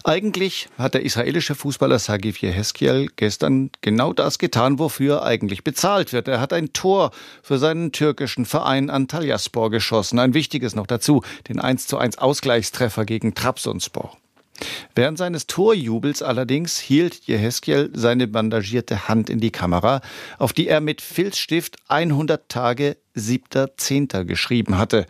Eigentlich 0.03 0.70
hat 0.77 0.94
der 0.94 1.03
israelische 1.03 1.56
Fußballer 1.56 2.00
Sagif 2.00 2.41
Yeheskiel 2.41 3.10
gestern 3.15 3.70
genau 3.82 4.13
das 4.13 4.39
getan, 4.39 4.79
wofür 4.79 5.18
er 5.18 5.24
eigentlich 5.24 5.63
bezahlt 5.63 6.13
wird. 6.13 6.27
Er 6.27 6.39
hat 6.39 6.53
ein 6.53 6.74
Tor 6.74 7.12
für 7.41 7.58
seinen 7.58 7.91
türkischen 7.91 8.46
Verein 8.46 8.89
Antalyaspor 8.89 9.70
geschossen. 9.70 10.20
Ein 10.20 10.34
wichtiges 10.34 10.75
noch 10.75 10.88
dazu, 10.88 11.22
den 11.48 11.60
1 11.60 11.88
zu 11.88 11.98
1 11.98 12.18
Ausgleichstreffer 12.18 13.06
gegen 13.06 13.36
Trabzonspor. 13.36 14.18
Während 14.96 15.18
seines 15.18 15.48
Torjubels 15.48 16.22
allerdings 16.22 16.79
hielt 16.79 17.25
Jeheskiel 17.25 17.91
seine 17.94 18.27
bandagierte 18.27 19.08
Hand 19.08 19.29
in 19.29 19.39
die 19.39 19.51
Kamera, 19.51 20.01
auf 20.38 20.53
die 20.53 20.68
er 20.68 20.82
mit 20.82 21.01
Filzstift 21.01 21.77
100 21.88 22.50
Tage 22.50 22.98
7.10. 23.15 24.25
geschrieben 24.25 24.77
hatte. 24.77 25.06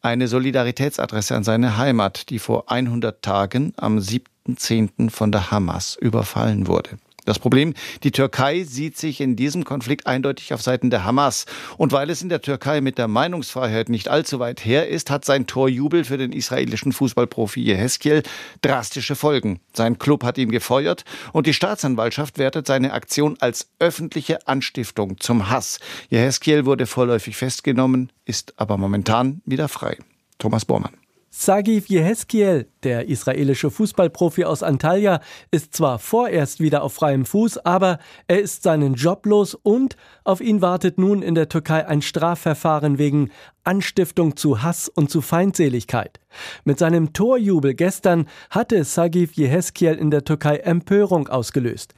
Eine 0.00 0.28
Solidaritätsadresse 0.28 1.34
an 1.34 1.44
seine 1.44 1.76
Heimat, 1.76 2.30
die 2.30 2.38
vor 2.38 2.70
100 2.70 3.22
Tagen 3.22 3.74
am 3.76 4.00
7. 4.00 4.33
7.10. 4.48 5.10
von 5.10 5.32
der 5.32 5.50
Hamas 5.50 5.96
überfallen 6.00 6.66
wurde. 6.66 6.98
Das 7.24 7.38
Problem, 7.38 7.72
die 8.02 8.10
Türkei 8.10 8.64
sieht 8.64 8.98
sich 8.98 9.20
in 9.20 9.34
diesem 9.34 9.64
Konflikt 9.64 10.06
eindeutig 10.06 10.52
auf 10.52 10.60
Seiten 10.60 10.90
der 10.90 11.04
Hamas. 11.04 11.46
Und 11.78 11.92
weil 11.92 12.10
es 12.10 12.20
in 12.20 12.28
der 12.28 12.42
Türkei 12.42 12.82
mit 12.82 12.98
der 12.98 13.08
Meinungsfreiheit 13.08 13.88
nicht 13.88 14.08
allzu 14.08 14.40
weit 14.40 14.64
her 14.64 14.88
ist, 14.88 15.10
hat 15.10 15.24
sein 15.24 15.46
Torjubel 15.46 16.04
für 16.04 16.18
den 16.18 16.32
israelischen 16.32 16.92
Fußballprofi 16.92 17.62
Jeheskiel 17.62 18.22
drastische 18.60 19.16
Folgen. 19.16 19.60
Sein 19.72 19.98
Club 19.98 20.22
hat 20.22 20.36
ihn 20.36 20.50
gefeuert 20.50 21.04
und 21.32 21.46
die 21.46 21.54
Staatsanwaltschaft 21.54 22.36
wertet 22.38 22.66
seine 22.66 22.92
Aktion 22.92 23.36
als 23.40 23.68
öffentliche 23.78 24.46
Anstiftung 24.46 25.18
zum 25.18 25.48
Hass. 25.48 25.80
Jeheskiel 26.10 26.66
wurde 26.66 26.86
vorläufig 26.86 27.36
festgenommen, 27.36 28.12
ist 28.26 28.52
aber 28.58 28.76
momentan 28.76 29.40
wieder 29.46 29.68
frei. 29.68 29.96
Thomas 30.38 30.66
Bormann. 30.66 31.03
Sagif 31.36 31.88
Jeheskiel, 31.88 32.68
der 32.84 33.08
israelische 33.08 33.72
Fußballprofi 33.72 34.44
aus 34.44 34.62
Antalya, 34.62 35.18
ist 35.50 35.74
zwar 35.74 35.98
vorerst 35.98 36.60
wieder 36.60 36.84
auf 36.84 36.94
freiem 36.94 37.26
Fuß, 37.26 37.58
aber 37.58 37.98
er 38.28 38.40
ist 38.40 38.62
seinen 38.62 38.94
Job 38.94 39.26
los 39.26 39.56
und 39.56 39.96
auf 40.22 40.40
ihn 40.40 40.62
wartet 40.62 40.96
nun 40.96 41.22
in 41.22 41.34
der 41.34 41.48
Türkei 41.48 41.88
ein 41.88 42.02
Strafverfahren 42.02 42.98
wegen 42.98 43.32
Anstiftung 43.64 44.36
zu 44.36 44.62
Hass 44.62 44.88
und 44.88 45.10
zu 45.10 45.20
Feindseligkeit. 45.20 46.20
Mit 46.64 46.78
seinem 46.78 47.12
Torjubel 47.12 47.74
gestern 47.74 48.26
hatte 48.50 48.84
Sagif 48.84 49.36
Yeheskiel 49.36 49.94
in 49.94 50.10
der 50.10 50.24
Türkei 50.24 50.56
Empörung 50.56 51.28
ausgelöst. 51.28 51.94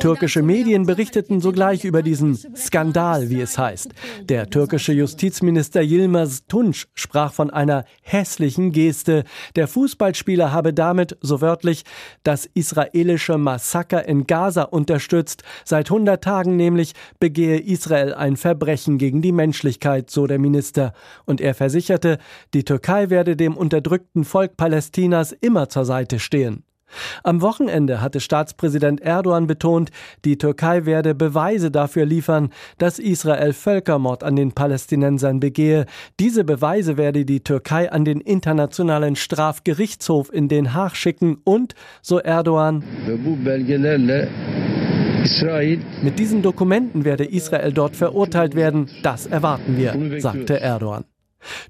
Türkische 0.00 0.42
Medien 0.42 0.86
berichteten 0.86 1.40
sogleich 1.40 1.84
über 1.84 2.02
diesen 2.02 2.38
Skandal, 2.56 3.30
wie 3.30 3.40
es 3.40 3.58
heißt. 3.58 3.90
Der 4.24 4.50
türkische 4.50 4.92
Justizminister 4.92 5.82
Yilmaz 5.82 6.44
Tunç 6.48 6.88
sprach 6.94 7.32
von 7.32 7.50
einer 7.50 7.84
hässlichen 8.02 8.72
Geste. 8.72 9.24
Der 9.56 9.68
Fußballspieler 9.68 10.52
habe 10.52 10.74
damit, 10.74 11.16
so 11.20 11.40
wörtlich, 11.40 11.84
das 12.22 12.46
israelische 12.54 13.38
Massaker 13.38 14.06
in 14.06 14.26
Gaza 14.26 14.62
unterstützt. 14.62 15.42
Seit 15.64 15.90
100 15.90 16.22
Tagen 16.22 16.56
nämlich 16.56 16.92
begehe 17.18 17.58
Israel 17.58 18.14
ein 18.14 18.36
Verbrechen 18.36 18.87
gegen 18.96 19.20
die 19.20 19.32
Menschlichkeit, 19.32 20.08
so 20.08 20.26
der 20.26 20.38
Minister. 20.38 20.94
Und 21.26 21.42
er 21.42 21.54
versicherte, 21.54 22.18
die 22.54 22.64
Türkei 22.64 23.10
werde 23.10 23.36
dem 23.36 23.56
unterdrückten 23.56 24.24
Volk 24.24 24.56
Palästinas 24.56 25.32
immer 25.32 25.68
zur 25.68 25.84
Seite 25.84 26.18
stehen. 26.18 26.64
Am 27.22 27.42
Wochenende 27.42 28.00
hatte 28.00 28.20
Staatspräsident 28.20 29.00
Erdogan 29.00 29.46
betont, 29.46 29.90
die 30.24 30.38
Türkei 30.38 30.86
werde 30.86 31.14
Beweise 31.14 31.70
dafür 31.70 32.06
liefern, 32.06 32.50
dass 32.78 32.98
Israel 32.98 33.52
Völkermord 33.52 34.24
an 34.24 34.36
den 34.36 34.52
Palästinensern 34.52 35.40
begehe. 35.40 35.86
Diese 36.18 36.44
Beweise 36.44 36.96
werde 36.96 37.24
die 37.24 37.40
Türkei 37.40 37.90
an 37.92 38.04
den 38.04 38.20
Internationalen 38.20 39.16
Strafgerichtshof 39.16 40.32
in 40.32 40.48
Den 40.48 40.74
Haag 40.74 40.96
schicken 40.96 41.38
und, 41.44 41.74
so 42.02 42.18
Erdogan, 42.18 42.82
mit 46.02 46.18
diesen 46.18 46.42
Dokumenten 46.42 47.04
werde 47.04 47.24
Israel 47.24 47.72
dort 47.72 47.96
verurteilt 47.96 48.54
werden. 48.54 48.88
Das 49.02 49.26
erwarten 49.26 49.76
wir, 49.76 50.20
sagte 50.20 50.60
Erdogan. 50.60 51.04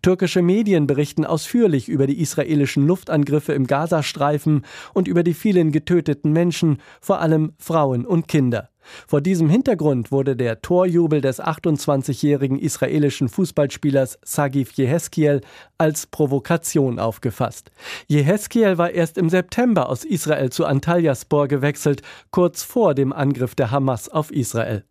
Türkische 0.02 0.42
Medien 0.42 0.86
berichten 0.86 1.24
ausführlich 1.24 1.88
über 1.88 2.06
die 2.06 2.20
israelischen 2.20 2.86
Luftangriffe 2.86 3.52
im 3.52 3.66
Gazastreifen 3.66 4.64
und 4.94 5.08
über 5.08 5.22
die 5.22 5.34
vielen 5.34 5.72
getöteten 5.72 6.32
Menschen, 6.32 6.78
vor 7.00 7.20
allem 7.20 7.52
Frauen 7.58 8.06
und 8.06 8.28
Kinder. 8.28 8.70
Vor 9.06 9.20
diesem 9.20 9.48
Hintergrund 9.48 10.10
wurde 10.12 10.36
der 10.36 10.62
Torjubel 10.62 11.20
des 11.20 11.40
28-jährigen 11.40 12.58
israelischen 12.58 13.28
Fußballspielers 13.28 14.18
Sagif 14.22 14.72
Jeheskiel 14.72 15.40
als 15.78 16.06
Provokation 16.06 16.98
aufgefasst. 16.98 17.70
Jeheskiel 18.06 18.78
war 18.78 18.90
erst 18.90 19.18
im 19.18 19.30
September 19.30 19.88
aus 19.88 20.04
Israel 20.04 20.50
zu 20.50 20.66
Antalyaspor 20.66 21.48
gewechselt, 21.48 22.02
kurz 22.30 22.62
vor 22.62 22.94
dem 22.94 23.12
Angriff 23.12 23.54
der 23.54 23.70
Hamas 23.70 24.08
auf 24.08 24.30
Israel. 24.30 24.84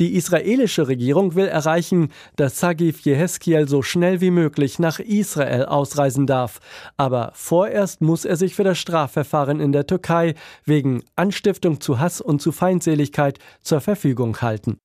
Die 0.00 0.14
israelische 0.14 0.88
Regierung 0.88 1.34
will 1.34 1.46
erreichen, 1.46 2.12
dass 2.36 2.60
Sagif 2.60 3.00
Jeheskiel 3.00 3.68
so 3.68 3.82
schnell 3.82 4.20
wie 4.20 4.30
möglich 4.30 4.78
nach 4.78 4.98
Israel 4.98 5.64
ausreisen 5.64 6.26
darf. 6.26 6.60
Aber 6.96 7.32
vorerst 7.34 8.00
muss 8.00 8.24
er 8.24 8.36
sich 8.36 8.54
für 8.54 8.64
das 8.64 8.78
Strafverfahren 8.78 9.60
in 9.60 9.72
der 9.72 9.86
Türkei 9.86 10.34
wegen 10.64 11.02
Anstiftung 11.16 11.80
zu 11.80 11.98
Hass 11.98 12.20
und 12.20 12.40
zu 12.40 12.52
Feindseligkeit 12.52 13.38
zur 13.62 13.80
Verfügung 13.80 14.40
halten. 14.40 14.78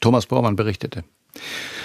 Thomas 0.00 0.26
Bormann 0.26 0.56
berichtete. 0.56 1.04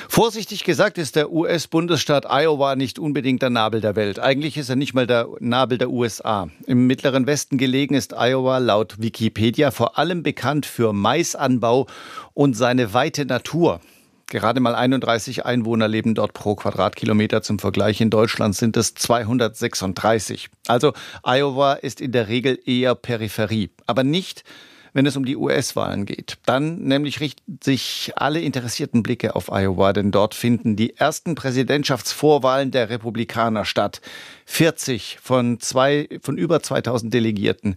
Vorsichtig 0.07 0.63
gesagt 0.63 0.97
ist 0.97 1.15
der 1.15 1.31
US-Bundesstaat 1.31 2.25
Iowa 2.29 2.75
nicht 2.75 2.99
unbedingt 2.99 3.41
der 3.41 3.49
Nabel 3.49 3.81
der 3.81 3.95
Welt. 3.95 4.19
Eigentlich 4.19 4.57
ist 4.57 4.69
er 4.69 4.75
nicht 4.75 4.93
mal 4.93 5.07
der 5.07 5.27
Nabel 5.39 5.77
der 5.77 5.89
USA. 5.89 6.49
Im 6.67 6.87
mittleren 6.87 7.27
Westen 7.27 7.57
gelegen 7.57 7.95
ist 7.95 8.13
Iowa 8.13 8.59
laut 8.59 9.01
Wikipedia 9.01 9.71
vor 9.71 9.97
allem 9.97 10.23
bekannt 10.23 10.65
für 10.65 10.93
Maisanbau 10.93 11.87
und 12.33 12.55
seine 12.55 12.93
weite 12.93 13.25
Natur. 13.25 13.81
Gerade 14.27 14.59
mal 14.59 14.73
31 14.73 15.45
Einwohner 15.45 15.87
leben 15.87 16.15
dort 16.15 16.33
pro 16.33 16.55
Quadratkilometer. 16.55 17.41
Zum 17.43 17.59
Vergleich 17.59 18.01
in 18.01 18.09
Deutschland 18.09 18.55
sind 18.55 18.75
es 18.75 18.95
236. 18.95 20.49
Also 20.67 20.93
Iowa 21.23 21.73
ist 21.73 22.01
in 22.01 22.11
der 22.11 22.27
Regel 22.27 22.59
eher 22.65 22.95
Peripherie, 22.95 23.69
aber 23.85 24.03
nicht 24.03 24.43
wenn 24.95 25.05
es 25.05 25.17
um 25.17 25.25
die 25.25 25.35
US-Wahlen 25.35 26.05
geht. 26.05 26.37
Dann 26.45 26.77
nämlich 26.83 27.19
richten 27.19 27.59
sich 27.61 28.13
alle 28.15 28.39
interessierten 28.39 29.03
Blicke 29.03 29.35
auf 29.35 29.51
Iowa, 29.51 29.91
denn 29.91 30.09
dort 30.09 30.33
finden 30.33 30.77
die 30.77 30.95
ersten 30.95 31.35
Präsidentschaftsvorwahlen 31.35 32.71
der 32.71 32.89
Republikaner 32.89 33.65
statt. 33.65 33.99
40 34.45 35.19
von 35.21 35.59
zwei, 35.59 36.07
von 36.21 36.37
über 36.37 36.63
2000 36.63 37.13
Delegierten 37.13 37.75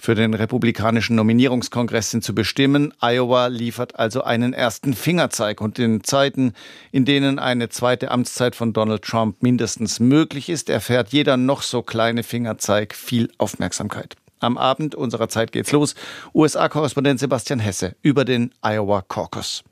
für 0.00 0.16
den 0.16 0.34
republikanischen 0.34 1.14
Nominierungskongress 1.14 2.10
sind 2.10 2.24
zu 2.24 2.34
bestimmen. 2.34 2.92
Iowa 3.00 3.46
liefert 3.46 3.96
also 3.96 4.24
einen 4.24 4.52
ersten 4.52 4.94
Fingerzeig. 4.94 5.60
Und 5.60 5.78
in 5.78 6.02
Zeiten, 6.02 6.52
in 6.90 7.04
denen 7.04 7.38
eine 7.38 7.68
zweite 7.68 8.10
Amtszeit 8.10 8.56
von 8.56 8.72
Donald 8.72 9.02
Trump 9.02 9.40
mindestens 9.40 10.00
möglich 10.00 10.48
ist, 10.48 10.68
erfährt 10.68 11.12
jeder 11.12 11.36
noch 11.36 11.62
so 11.62 11.82
kleine 11.82 12.24
Fingerzeig 12.24 12.92
viel 12.94 13.30
Aufmerksamkeit. 13.38 14.16
Am 14.40 14.58
Abend 14.58 14.94
unserer 14.94 15.28
Zeit 15.28 15.52
geht's 15.52 15.72
los. 15.72 15.94
USA-Korrespondent 16.34 17.20
Sebastian 17.20 17.58
Hesse 17.58 17.96
über 18.02 18.24
den 18.24 18.52
Iowa 18.62 19.02
Caucus. 19.02 19.64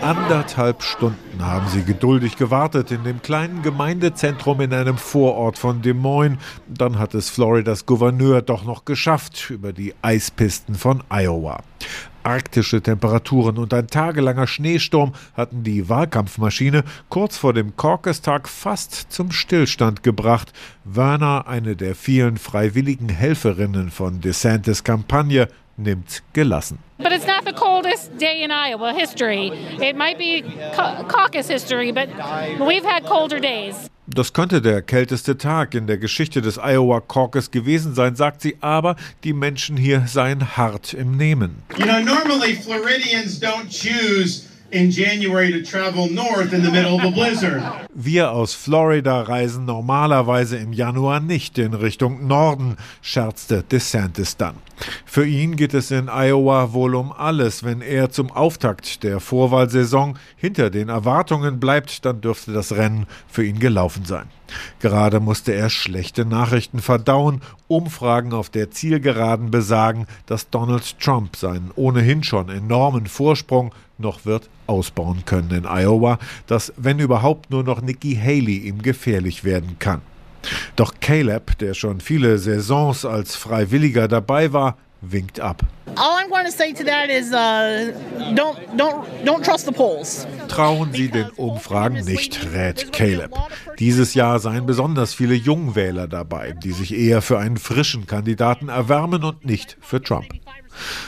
Anderthalb 0.00 0.82
Stunden 0.82 1.44
haben 1.44 1.68
sie 1.68 1.82
geduldig 1.82 2.36
gewartet 2.36 2.90
in 2.90 3.04
dem 3.04 3.20
kleinen 3.20 3.62
Gemeindezentrum 3.62 4.60
in 4.60 4.72
einem 4.72 4.96
Vorort 4.96 5.58
von 5.58 5.82
Des 5.82 5.94
Moines. 5.94 6.38
Dann 6.66 6.98
hat 6.98 7.14
es 7.14 7.28
Floridas 7.28 7.84
Gouverneur 7.84 8.40
doch 8.40 8.64
noch 8.64 8.84
geschafft 8.84 9.50
über 9.50 9.72
die 9.72 9.94
Eispisten 10.00 10.76
von 10.76 11.02
Iowa. 11.10 11.62
Arktische 12.26 12.82
Temperaturen 12.82 13.56
und 13.56 13.72
ein 13.72 13.86
tagelanger 13.86 14.46
Schneesturm 14.46 15.12
hatten 15.34 15.62
die 15.62 15.88
Wahlkampfmaschine 15.88 16.82
kurz 17.08 17.36
vor 17.38 17.52
dem 17.52 17.76
Caucus-Tag 17.76 18.48
fast 18.48 19.12
zum 19.12 19.30
Stillstand 19.30 20.02
gebracht. 20.02 20.52
Werner, 20.84 21.46
eine 21.46 21.76
der 21.76 21.94
vielen 21.94 22.36
freiwilligen 22.36 23.08
Helferinnen 23.08 23.90
von 23.90 24.20
DeSantis 24.20 24.82
Kampagne, 24.82 25.48
nimmt 25.76 26.22
gelassen. 26.32 26.78
But 26.98 27.12
it's 27.12 27.26
not 27.26 27.44
the 27.44 27.52
coldest 27.52 28.10
day 28.18 28.42
in 28.42 28.50
Iowa 28.50 28.92
history. 28.92 29.52
It 29.80 29.96
might 29.96 30.18
be 30.18 30.42
caucus 31.08 31.48
history, 31.48 31.92
but 31.92 32.08
we've 32.58 32.84
had 32.84 33.04
colder 33.04 33.38
days. 33.38 33.90
Das 34.16 34.32
könnte 34.32 34.62
der 34.62 34.80
kälteste 34.80 35.36
Tag 35.36 35.74
in 35.74 35.86
der 35.86 35.98
Geschichte 35.98 36.40
des 36.40 36.56
Iowa 36.56 37.02
Caucus 37.02 37.50
gewesen 37.50 37.94
sein, 37.94 38.16
sagt 38.16 38.40
sie, 38.40 38.56
aber 38.62 38.96
die 39.24 39.34
Menschen 39.34 39.76
hier 39.76 40.04
seien 40.06 40.56
hart 40.56 40.94
im 40.94 41.18
Nehmen. 41.18 41.62
You 41.76 41.84
know, 41.84 42.00
normally 42.00 42.54
Floridians 42.54 43.38
don't 43.38 43.68
choose 43.68 44.44
in 44.70 44.90
January 44.90 45.52
to 45.52 45.62
travel 45.62 46.08
north 46.10 46.52
in 46.52 46.62
the 46.62 46.70
middle 46.70 46.94
of 46.94 47.04
a 47.04 47.10
blizzard. 47.10 47.62
Wir 47.94 48.30
aus 48.32 48.54
Florida 48.54 49.22
reisen 49.22 49.64
normalerweise 49.64 50.56
im 50.56 50.72
Januar 50.72 51.20
nicht 51.20 51.58
in 51.58 51.74
Richtung 51.74 52.26
Norden, 52.26 52.76
scherzte 53.00 53.62
DeSantis 53.62 54.36
dann. 54.36 54.56
Für 55.04 55.26
ihn 55.26 55.56
geht 55.56 55.72
es 55.72 55.90
in 55.90 56.08
Iowa 56.08 56.72
wohl 56.72 56.94
um 56.94 57.12
alles. 57.12 57.64
Wenn 57.64 57.80
er 57.80 58.10
zum 58.10 58.30
Auftakt 58.30 59.02
der 59.02 59.20
Vorwahlsaison 59.20 60.18
hinter 60.36 60.70
den 60.70 60.88
Erwartungen 60.88 61.58
bleibt, 61.58 62.04
dann 62.04 62.20
dürfte 62.20 62.52
das 62.52 62.72
Rennen 62.72 63.06
für 63.28 63.44
ihn 63.44 63.58
gelaufen 63.58 64.04
sein. 64.04 64.26
Gerade 64.78 65.20
musste 65.20 65.52
er 65.52 65.70
schlechte 65.70 66.24
Nachrichten 66.24 66.80
verdauen. 66.80 67.40
Umfragen 67.68 68.32
auf 68.32 68.50
der 68.50 68.70
Zielgeraden 68.70 69.50
besagen, 69.50 70.06
dass 70.26 70.50
Donald 70.50 71.00
Trump 71.00 71.36
seinen 71.36 71.72
ohnehin 71.74 72.22
schon 72.22 72.48
enormen 72.48 73.06
Vorsprung 73.06 73.72
noch 73.98 74.24
wird 74.24 74.48
ausbauen 74.66 75.24
können 75.24 75.50
in 75.50 75.66
Iowa, 75.66 76.18
dass 76.46 76.72
wenn 76.76 76.98
überhaupt 76.98 77.50
nur 77.50 77.62
noch 77.62 77.80
Nikki 77.80 78.16
Haley 78.16 78.58
ihm 78.58 78.82
gefährlich 78.82 79.44
werden 79.44 79.76
kann. 79.78 80.02
Doch 80.76 80.94
Caleb, 81.00 81.58
der 81.58 81.74
schon 81.74 82.00
viele 82.00 82.38
Saisons 82.38 83.04
als 83.04 83.34
Freiwilliger 83.34 84.08
dabei 84.08 84.52
war, 84.52 84.76
winkt 85.00 85.40
ab. 85.40 85.62
Is 85.86 87.30
uh, 87.30 87.92
don't, 88.34 88.56
don't, 88.76 89.04
don't. 89.24 90.48
Trauen 90.48 90.92
Sie 90.92 91.08
den 91.08 91.30
Umfragen 91.30 92.04
nicht, 92.04 92.52
rät 92.52 92.92
Caleb. 92.92 93.32
Dieses 93.78 94.14
Jahr 94.14 94.38
seien 94.38 94.66
besonders 94.66 95.14
viele 95.14 95.34
Jungwähler 95.34 96.08
dabei, 96.08 96.52
die 96.52 96.72
sich 96.72 96.94
eher 96.94 97.22
für 97.22 97.38
einen 97.38 97.56
frischen 97.56 98.06
Kandidaten 98.06 98.68
erwärmen 98.68 99.24
und 99.24 99.44
nicht 99.44 99.76
für 99.80 100.02
Trump. 100.02 100.26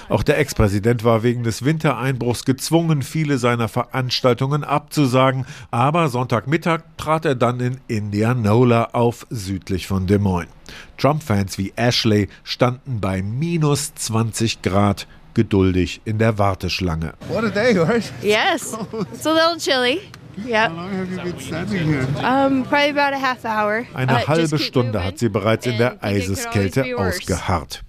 Auch 0.08 0.22
der 0.22 0.38
Ex-Präsident 0.38 1.04
war 1.04 1.22
wegen 1.22 1.42
des 1.42 1.64
Wintereinbruchs 1.64 2.44
gezwungen, 2.44 3.02
viele 3.02 3.38
seiner 3.38 3.68
Veranstaltungen 3.68 4.64
abzusagen, 4.64 5.46
aber 5.70 6.08
Sonntagmittag 6.08 6.80
trat 6.96 7.24
er 7.24 7.34
dann 7.34 7.60
in 7.60 7.80
Indianola 7.88 8.90
auf, 8.92 9.26
südlich 9.30 9.86
von 9.86 10.06
Des 10.06 10.20
Moines. 10.20 10.50
Trump-Fans 10.98 11.58
wie 11.58 11.72
Ashley 11.76 12.28
standen 12.44 13.00
bei 13.00 13.22
minus 13.22 13.94
20 13.94 14.62
Grad 14.62 15.06
geduldig 15.34 16.00
in 16.04 16.18
der 16.18 16.38
Warteschlange. 16.38 17.14
What 17.28 17.44
a 17.44 17.48
day, 17.48 17.78
right? 17.78 18.02
Yes, 18.22 18.76
it's 19.12 19.26
a 19.26 19.32
little 19.32 19.56
chilly. 19.58 20.00
Yep. 20.46 20.70
Um, 20.70 22.62
probably 22.64 22.90
about 22.90 23.12
a 23.12 23.20
half 23.20 23.44
hour. 23.44 23.84
Eine 23.94 24.22
Uh, 24.22 24.28
halbe 24.28 24.58
Stunde 24.58 25.02
hat 25.04 25.18
sie 25.18 25.28
bereits 25.28 25.66
in 25.66 25.78
der 25.78 26.02
Eiseskälte 26.02 26.84
ausgeharrt. 26.96 27.82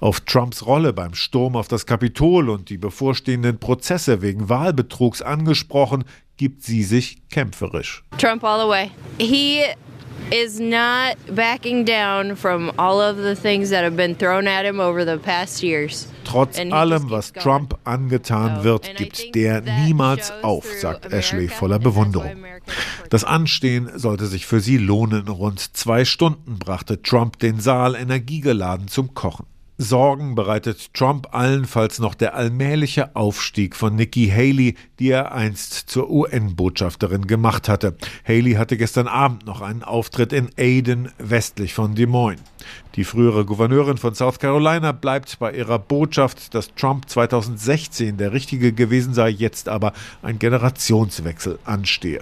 Auf 0.00 0.20
Trumps 0.20 0.66
Rolle 0.66 0.92
beim 0.92 1.14
Sturm 1.14 1.56
auf 1.56 1.68
das 1.68 1.86
Kapitol 1.86 2.48
und 2.48 2.68
die 2.68 2.78
bevorstehenden 2.78 3.58
Prozesse 3.58 4.22
wegen 4.22 4.48
Wahlbetrugs 4.48 5.22
angesprochen, 5.22 6.04
gibt 6.36 6.62
sie 6.62 6.82
sich 6.82 7.28
kämpferisch. 7.28 8.02
Trump 8.18 8.44
all 8.44 8.60
the 8.60 8.68
way. 8.68 8.90
He 9.18 9.62
is 10.30 10.60
not 10.60 11.16
backing 11.34 11.84
down 11.84 12.36
from 12.36 12.70
all 12.76 13.00
of 13.00 13.16
the 13.16 13.34
things 13.34 13.70
that 13.70 13.82
have 13.82 13.96
been 13.96 14.16
thrown 14.16 14.46
at 14.46 14.64
him 14.64 14.80
over 14.80 15.04
the 15.04 15.18
past 15.18 15.62
years. 15.62 16.08
Trotz 16.24 16.58
allem, 16.58 17.10
was. 17.10 17.32
Trump 17.32 17.76
angetan 17.84 18.62
wird, 18.62 18.96
gibt 18.96 19.34
der 19.34 19.60
niemals 19.60 20.32
auf, 20.42 20.64
sagt 20.80 21.12
Ashley 21.12 21.48
voller 21.48 21.78
Bewunderung. 21.78 22.44
Das 23.10 23.24
Anstehen 23.24 23.90
sollte 23.96 24.26
sich 24.26 24.46
für 24.46 24.60
sie 24.60 24.78
lohnen. 24.78 25.28
Rund 25.28 25.76
zwei 25.76 26.04
Stunden 26.04 26.58
brachte 26.58 27.02
Trump 27.02 27.38
den 27.40 27.58
Saal 27.60 27.96
energiegeladen 27.96 28.88
zum 28.88 29.14
Kochen. 29.14 29.46
Sorgen 29.82 30.34
bereitet 30.34 30.92
Trump 30.92 31.28
allenfalls 31.34 32.00
noch 32.00 32.14
der 32.14 32.34
allmähliche 32.34 33.16
Aufstieg 33.16 33.74
von 33.74 33.94
Nikki 33.94 34.28
Haley, 34.28 34.74
die 34.98 35.08
er 35.08 35.32
einst 35.32 35.72
zur 35.72 36.10
UN-Botschafterin 36.10 37.26
gemacht 37.26 37.66
hatte. 37.66 37.96
Haley 38.28 38.52
hatte 38.52 38.76
gestern 38.76 39.08
Abend 39.08 39.46
noch 39.46 39.62
einen 39.62 39.82
Auftritt 39.82 40.34
in 40.34 40.50
Aden, 40.58 41.10
westlich 41.16 41.72
von 41.72 41.94
Des 41.94 42.06
Moines. 42.06 42.42
Die 42.96 43.04
frühere 43.04 43.46
Gouverneurin 43.46 43.96
von 43.96 44.14
South 44.14 44.38
Carolina 44.38 44.92
bleibt 44.92 45.38
bei 45.38 45.50
ihrer 45.54 45.78
Botschaft, 45.78 46.54
dass 46.54 46.74
Trump 46.74 47.08
2016 47.08 48.18
der 48.18 48.34
richtige 48.34 48.74
gewesen 48.74 49.14
sei, 49.14 49.30
jetzt 49.30 49.70
aber 49.70 49.94
ein 50.20 50.38
Generationswechsel 50.38 51.58
anstehe. 51.64 52.20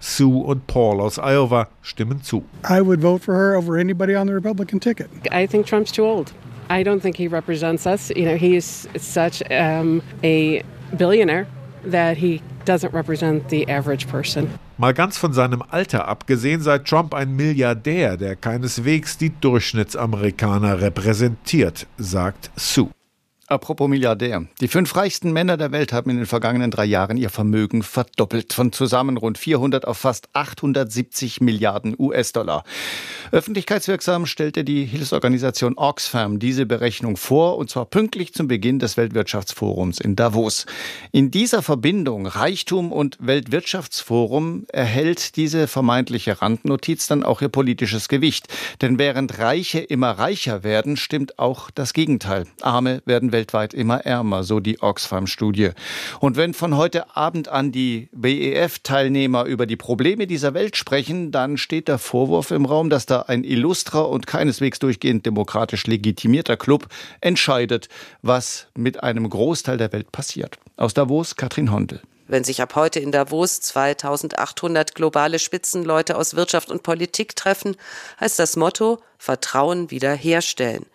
Sue 0.00 0.42
und 0.42 0.66
Paul 0.66 1.00
aus 1.00 1.20
Iowa 1.20 1.68
stimmen 1.80 2.24
zu. 2.24 2.42
I 2.68 2.84
would 2.84 3.02
vote 3.02 3.22
for 3.22 3.36
her 3.36 3.56
over 3.56 3.78
anybody 3.78 4.16
on 4.16 4.26
the 4.26 4.34
Republican 4.34 4.80
ticket. 4.80 5.08
I 5.32 5.46
think 5.46 5.66
Trump's 5.66 5.92
too 5.92 6.02
old. 6.02 6.32
I 6.72 6.82
don't 6.82 7.00
think 7.00 7.16
he 7.18 7.28
represents 7.28 7.86
us. 7.86 8.10
You 8.16 8.24
know, 8.24 8.36
he 8.36 8.56
is 8.56 8.88
such 8.96 9.42
um, 9.50 10.00
a 10.24 10.62
billionaire 10.96 11.46
that 11.84 12.16
he 12.16 12.40
doesn't 12.64 12.94
represent 12.94 13.50
the 13.50 13.68
average 13.68 14.08
person. 14.08 14.48
Mal 14.78 14.94
ganz 14.94 15.18
von 15.18 15.34
seinem 15.34 15.62
Alter 15.70 16.08
abgesehen 16.08 16.62
sei 16.62 16.78
Trump 16.78 17.14
ein 17.14 17.36
Milliardär, 17.36 18.16
der 18.16 18.36
keineswegs 18.36 19.18
die 19.18 19.32
Durchschnittsamerikaner 19.38 20.80
repräsentiert, 20.80 21.86
sagt 21.98 22.50
Sue. 22.56 22.88
Apropos 23.52 23.86
Milliardär. 23.86 24.46
Die 24.62 24.68
fünf 24.68 24.96
reichsten 24.96 25.30
Männer 25.30 25.58
der 25.58 25.72
Welt 25.72 25.92
haben 25.92 26.08
in 26.08 26.16
den 26.16 26.24
vergangenen 26.24 26.70
drei 26.70 26.86
Jahren 26.86 27.18
ihr 27.18 27.28
Vermögen 27.28 27.82
verdoppelt. 27.82 28.54
Von 28.54 28.72
zusammen 28.72 29.18
rund 29.18 29.36
400 29.36 29.86
auf 29.86 29.98
fast 29.98 30.30
870 30.32 31.42
Milliarden 31.42 31.94
US-Dollar. 31.98 32.64
Öffentlichkeitswirksam 33.30 34.24
stellte 34.24 34.64
die 34.64 34.86
Hilfsorganisation 34.86 35.74
Oxfam 35.76 36.38
diese 36.38 36.64
Berechnung 36.64 37.18
vor, 37.18 37.58
und 37.58 37.68
zwar 37.68 37.84
pünktlich 37.84 38.32
zum 38.32 38.48
Beginn 38.48 38.78
des 38.78 38.96
Weltwirtschaftsforums 38.96 40.00
in 40.00 40.16
Davos. 40.16 40.64
In 41.10 41.30
dieser 41.30 41.60
Verbindung 41.60 42.26
Reichtum 42.26 42.90
und 42.90 43.18
Weltwirtschaftsforum 43.20 44.64
erhält 44.68 45.36
diese 45.36 45.66
vermeintliche 45.66 46.40
Randnotiz 46.40 47.06
dann 47.06 47.22
auch 47.22 47.42
ihr 47.42 47.50
politisches 47.50 48.08
Gewicht. 48.08 48.48
Denn 48.80 48.98
während 48.98 49.38
Reiche 49.38 49.80
immer 49.80 50.12
reicher 50.12 50.64
werden, 50.64 50.96
stimmt 50.96 51.38
auch 51.38 51.70
das 51.70 51.92
Gegenteil. 51.92 52.46
Arme 52.62 53.02
werden 53.04 53.30
weltweit 53.30 53.41
immer 53.74 54.04
ärmer, 54.04 54.44
so 54.44 54.60
die 54.60 54.80
Oxfam-Studie. 54.80 55.70
Und 56.20 56.36
wenn 56.36 56.54
von 56.54 56.76
heute 56.76 57.16
Abend 57.16 57.48
an 57.48 57.72
die 57.72 58.08
BEF-Teilnehmer 58.12 59.44
über 59.44 59.66
die 59.66 59.76
Probleme 59.76 60.26
dieser 60.26 60.54
Welt 60.54 60.76
sprechen, 60.76 61.32
dann 61.32 61.56
steht 61.56 61.88
der 61.88 61.98
Vorwurf 61.98 62.50
im 62.50 62.64
Raum, 62.64 62.90
dass 62.90 63.06
da 63.06 63.22
ein 63.22 63.44
illustrer 63.44 64.08
und 64.08 64.26
keineswegs 64.26 64.78
durchgehend 64.78 65.26
demokratisch 65.26 65.86
legitimierter 65.86 66.56
Club 66.56 66.86
entscheidet, 67.20 67.88
was 68.22 68.66
mit 68.76 69.02
einem 69.02 69.28
Großteil 69.28 69.78
der 69.78 69.92
Welt 69.92 70.12
passiert. 70.12 70.58
Aus 70.76 70.94
Davos, 70.94 71.36
Katrin 71.36 71.72
Hondel. 71.72 72.02
Wenn 72.32 72.44
sich 72.44 72.62
ab 72.62 72.76
heute 72.76 72.98
in 72.98 73.12
Davos 73.12 73.60
2800 73.60 74.94
globale 74.94 75.38
Spitzenleute 75.38 76.16
aus 76.16 76.34
Wirtschaft 76.34 76.70
und 76.70 76.82
Politik 76.82 77.36
treffen, 77.36 77.76
heißt 78.20 78.38
das 78.38 78.56
Motto 78.56 79.00
Vertrauen 79.18 79.90
wiederherstellen. 79.90 80.86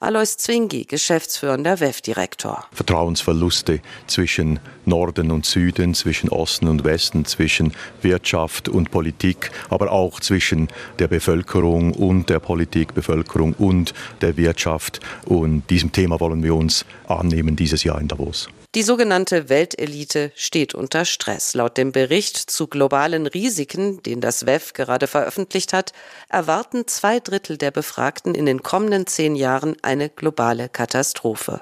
Alois 0.00 0.36
Zwingi, 0.36 0.84
geschäftsführender 0.84 1.80
WEF-Direktor. 1.80 2.66
Vertrauensverluste 2.72 3.80
zwischen 4.06 4.58
Norden 4.84 5.30
und 5.30 5.46
Süden, 5.46 5.94
zwischen 5.94 6.28
Osten 6.28 6.68
und 6.68 6.84
Westen, 6.84 7.24
zwischen 7.24 7.72
Wirtschaft 8.02 8.68
und 8.68 8.90
Politik, 8.90 9.50
aber 9.70 9.92
auch 9.92 10.20
zwischen 10.20 10.68
der 10.98 11.08
Bevölkerung 11.08 11.92
und 11.92 12.28
der 12.28 12.40
Politik, 12.40 12.94
Bevölkerung 12.94 13.54
und 13.54 13.94
der 14.20 14.36
Wirtschaft. 14.36 15.00
Und 15.26 15.70
diesem 15.70 15.92
Thema 15.92 16.18
wollen 16.20 16.42
wir 16.42 16.54
uns 16.54 16.84
annehmen 17.06 17.56
dieses 17.56 17.84
Jahr 17.84 18.00
in 18.00 18.08
Davos. 18.08 18.48
Die 18.74 18.82
sogenannte 18.82 19.48
Weltelite 19.48 20.32
steht 20.34 20.74
unter 20.74 21.04
Stress. 21.04 21.54
Laut 21.54 21.76
dem 21.76 21.92
Bericht 21.92 22.36
zu 22.36 22.66
globalen 22.66 23.28
Risiken, 23.28 24.02
den 24.02 24.20
das 24.20 24.46
WEF 24.46 24.72
gerade 24.72 25.06
veröffentlicht 25.06 25.72
hat, 25.72 25.92
erwarten 26.28 26.88
zwei 26.88 27.20
Drittel 27.20 27.56
der 27.56 27.70
Befragten 27.70 28.34
in 28.34 28.46
den 28.46 28.64
kommenden 28.64 29.06
zehn 29.06 29.36
Jahren 29.36 29.76
eine 29.82 30.08
globale 30.08 30.68
Katastrophe. 30.68 31.60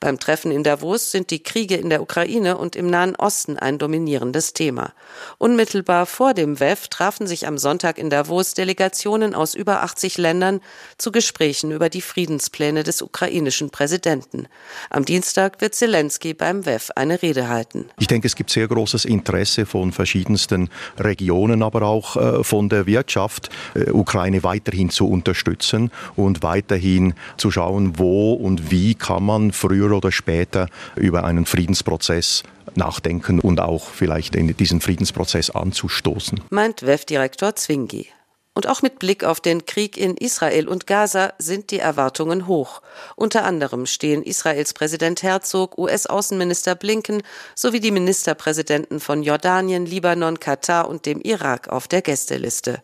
Beim 0.00 0.18
Treffen 0.18 0.50
in 0.50 0.62
Davos 0.62 1.10
sind 1.10 1.30
die 1.30 1.42
Kriege 1.42 1.76
in 1.76 1.90
der 1.90 2.02
Ukraine 2.02 2.58
und 2.58 2.76
im 2.76 2.88
Nahen 2.88 3.16
Osten 3.16 3.58
ein 3.58 3.78
dominierendes 3.78 4.52
Thema. 4.52 4.92
Unmittelbar 5.38 6.06
vor 6.06 6.34
dem 6.34 6.60
WEF 6.60 6.88
trafen 6.88 7.26
sich 7.26 7.46
am 7.46 7.58
Sonntag 7.58 7.98
in 7.98 8.10
Davos 8.10 8.54
Delegationen 8.54 9.34
aus 9.34 9.54
über 9.54 9.82
80 9.82 10.18
Ländern 10.18 10.60
zu 10.98 11.12
Gesprächen 11.12 11.70
über 11.70 11.88
die 11.88 12.00
Friedenspläne 12.00 12.82
des 12.82 13.02
ukrainischen 13.02 13.70
Präsidenten. 13.70 14.48
Am 14.90 15.04
Dienstag 15.04 15.60
wird 15.60 15.74
Zelensky 15.74 16.34
beim 16.34 16.66
WEF 16.66 16.90
eine 16.96 17.22
Rede 17.22 17.48
halten. 17.48 17.86
Ich 17.98 18.06
denke, 18.06 18.26
es 18.26 18.36
gibt 18.36 18.50
sehr 18.50 18.68
großes 18.68 19.04
Interesse 19.04 19.66
von 19.66 19.92
verschiedensten 19.92 20.70
Regionen, 20.98 21.62
aber 21.62 21.82
auch 21.82 22.16
äh, 22.16 22.44
von 22.44 22.68
der 22.68 22.86
Wirtschaft, 22.86 23.50
äh, 23.74 23.90
Ukraine 23.90 24.42
weiterhin 24.42 24.90
zu 24.90 25.08
unterstützen 25.08 25.90
und 26.16 26.42
weiterhin 26.42 27.14
zu 27.36 27.50
schauen, 27.50 27.98
wo 27.98 28.32
und 28.34 28.70
wie 28.70 28.94
kann 28.94 29.24
man 29.24 29.52
früher 29.64 29.92
oder 29.92 30.12
später 30.12 30.68
über 30.94 31.24
einen 31.24 31.46
Friedensprozess 31.46 32.42
nachdenken 32.74 33.40
und 33.40 33.60
auch 33.60 33.88
vielleicht 33.88 34.36
in 34.36 34.54
diesen 34.54 34.82
Friedensprozess 34.82 35.48
anzustoßen. 35.48 36.40
Meint 36.50 36.84
WEF-Direktor 36.84 37.56
Zwingi. 37.56 38.08
Und 38.56 38.68
auch 38.68 38.82
mit 38.82 39.00
Blick 39.00 39.24
auf 39.24 39.40
den 39.40 39.66
Krieg 39.66 39.96
in 39.96 40.16
Israel 40.16 40.68
und 40.68 40.86
Gaza 40.86 41.32
sind 41.38 41.72
die 41.72 41.80
Erwartungen 41.80 42.46
hoch. 42.46 42.82
Unter 43.16 43.44
anderem 43.44 43.84
stehen 43.84 44.22
Israels 44.22 44.74
Präsident 44.74 45.24
Herzog, 45.24 45.76
US-Außenminister 45.76 46.76
Blinken 46.76 47.22
sowie 47.56 47.80
die 47.80 47.90
Ministerpräsidenten 47.90 49.00
von 49.00 49.24
Jordanien, 49.24 49.86
Libanon, 49.86 50.38
Katar 50.38 50.88
und 50.88 51.04
dem 51.04 51.20
Irak 51.20 51.68
auf 51.68 51.88
der 51.88 52.00
Gästeliste. 52.00 52.80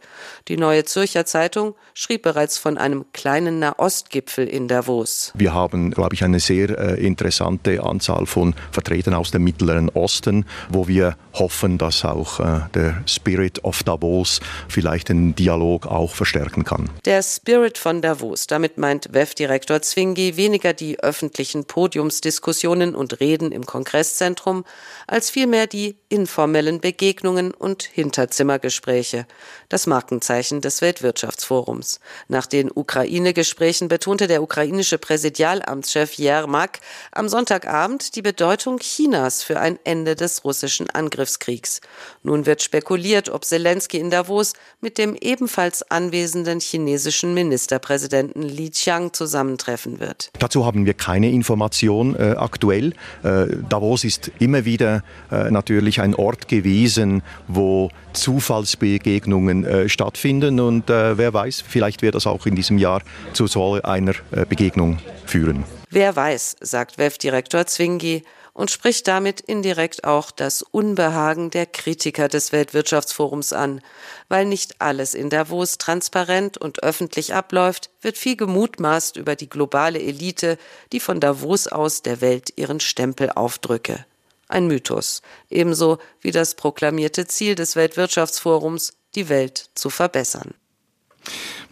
Die 0.49 0.57
Neue 0.57 0.85
Zürcher 0.87 1.25
Zeitung 1.25 1.77
schrieb 1.95 2.23
bereits 2.23 2.59
von 2.59 2.77
einem 2.77 3.05
kleinen 3.13 3.61
Nahostgipfel 3.61 4.49
in 4.49 4.67
Davos. 4.67 5.31
Wir 5.37 5.55
haben, 5.55 5.93
glaube 5.93 6.17
ich, 6.17 6.25
eine 6.25 6.41
sehr 6.41 6.77
äh, 6.81 7.07
interessante 7.07 7.81
Anzahl 7.85 8.27
von 8.27 8.57
Vertretern 8.73 9.15
aus 9.15 9.31
dem 9.31 9.45
Mittleren 9.45 9.89
Osten, 9.91 10.47
wo 10.69 10.89
wir 10.89 11.17
hoffen, 11.35 11.79
dass 11.79 12.05
auch 12.05 12.41
äh, 12.41 12.61
der 12.75 13.05
Spirit 13.07 13.63
of 13.63 13.85
Davos 13.85 14.41
vielleicht 14.69 15.11
den 15.11 15.37
Dialog 15.37 15.60
Dialog 15.61 15.87
auch 15.87 16.15
verstärken 16.15 16.65
kann. 16.65 16.89
Der 17.05 17.23
Spirit 17.23 17.77
von 17.77 18.01
Davos, 18.01 18.47
damit 18.47 18.79
meint 18.79 19.13
WEF-Direktor 19.13 19.83
Zwingi 19.83 20.39
weniger 20.39 20.73
die 20.73 21.01
öffentlichen 21.01 21.67
Podiumsdiskussionen 21.67 22.95
und 22.95 23.21
Reden 23.21 23.53
im 23.53 23.67
Kongresszentrum, 23.67 24.65
als 25.07 25.29
vielmehr 25.29 25.67
die 25.67 25.97
informellen 26.09 26.81
Begegnungen 26.81 27.53
und 27.53 27.83
Hinterzimmergespräche, 27.83 29.27
das 29.69 29.87
Markenzeichen 29.87 30.63
des 30.63 30.81
Weltwirtschaftsforums. 30.81 32.01
Nach 32.29 32.47
den 32.47 32.71
Ukraine-Gesprächen 32.75 33.89
betonte 33.89 34.29
der 34.29 34.43
ukrainische 34.43 34.97
Präsidialamtschef 34.97 36.15
Jermak 36.15 36.81
am 37.13 37.29
Sonntagabend 37.29 38.17
die 38.17 38.23
Bedeutung 38.23 38.79
Chinas 38.79 39.43
für 39.43 39.61
ein 39.61 39.79
Ende 39.85 40.17
des 40.17 40.43
russischen 40.45 40.89
Angriffskriegs. 40.89 41.83
Nun 42.23 42.47
wird 42.47 42.63
spekuliert, 42.63 43.29
ob 43.29 43.45
Zelensky 43.45 43.99
in 43.99 44.11
Davos 44.11 44.55
mit 44.81 44.97
dem 44.97 45.15
ebenfalls 45.21 45.50
ebenfalls 45.51 45.83
anwesenden 45.91 46.61
chinesischen 46.61 47.35
Ministerpräsidenten 47.35 48.43
Li 48.43 48.71
Qiang 48.71 49.13
zusammentreffen 49.13 49.99
wird. 49.99 50.31
Dazu 50.39 50.65
haben 50.65 50.87
wir 50.87 50.95
keine 50.95 51.29
Information 51.29 52.15
äh, 52.15 52.37
aktuell. 52.39 52.93
Äh, 53.25 53.47
Davos 53.69 54.05
ist 54.05 54.31
immer 54.39 54.65
wieder 54.65 55.03
äh, 55.33 55.51
natürlich 55.51 56.01
ein 56.01 56.15
Ort 56.15 56.47
gewesen, 56.47 57.23
wo 57.49 57.91
Zufallsbegegnungen 58.13 59.65
äh, 59.65 59.89
stattfinden 59.89 60.61
und 60.61 60.89
äh, 60.89 61.19
wer 61.19 61.35
weiß, 61.35 61.65
vielleicht 61.67 62.03
wird 62.03 62.15
das 62.15 62.29
auch 62.29 62.47
in 62.47 62.55
diesem 62.55 62.79
Jahr 62.79 63.03
zu 63.33 63.49
so 63.49 63.83
einer 63.83 64.13
äh, 64.31 64.47
Begegnung 64.49 64.99
führen. 65.27 65.65
Wer 65.91 66.15
weiß, 66.15 66.59
sagt 66.61 66.97
WEF-Direktor 66.97 67.67
Zwingi 67.67 68.23
und 68.61 68.71
spricht 68.71 69.09
damit 69.09 69.41
indirekt 69.41 70.05
auch 70.05 70.31
das 70.31 70.61
Unbehagen 70.61 71.49
der 71.49 71.65
Kritiker 71.65 72.29
des 72.29 72.53
Weltwirtschaftsforums 72.53 73.55
an. 73.55 73.81
Weil 74.29 74.45
nicht 74.45 74.83
alles 74.83 75.15
in 75.15 75.31
Davos 75.31 75.79
transparent 75.79 76.59
und 76.59 76.83
öffentlich 76.83 77.33
abläuft, 77.33 77.89
wird 78.03 78.19
viel 78.19 78.37
gemutmaßt 78.37 79.17
über 79.17 79.35
die 79.35 79.49
globale 79.49 79.99
Elite, 79.99 80.59
die 80.93 81.01
von 81.01 81.21
Davos 81.21 81.69
aus 81.69 82.03
der 82.03 82.21
Welt 82.21 82.53
ihren 82.57 82.81
Stempel 82.81 83.31
aufdrücke. 83.31 84.05
Ein 84.47 84.67
Mythos, 84.67 85.23
ebenso 85.49 85.97
wie 86.21 86.31
das 86.31 86.55
proklamierte 86.55 87.27
Ziel 87.27 87.55
des 87.55 87.77
Weltwirtschaftsforums, 87.77 88.93
die 89.15 89.31
Welt 89.31 89.71
zu 89.75 89.89
verbessern. 89.89 90.53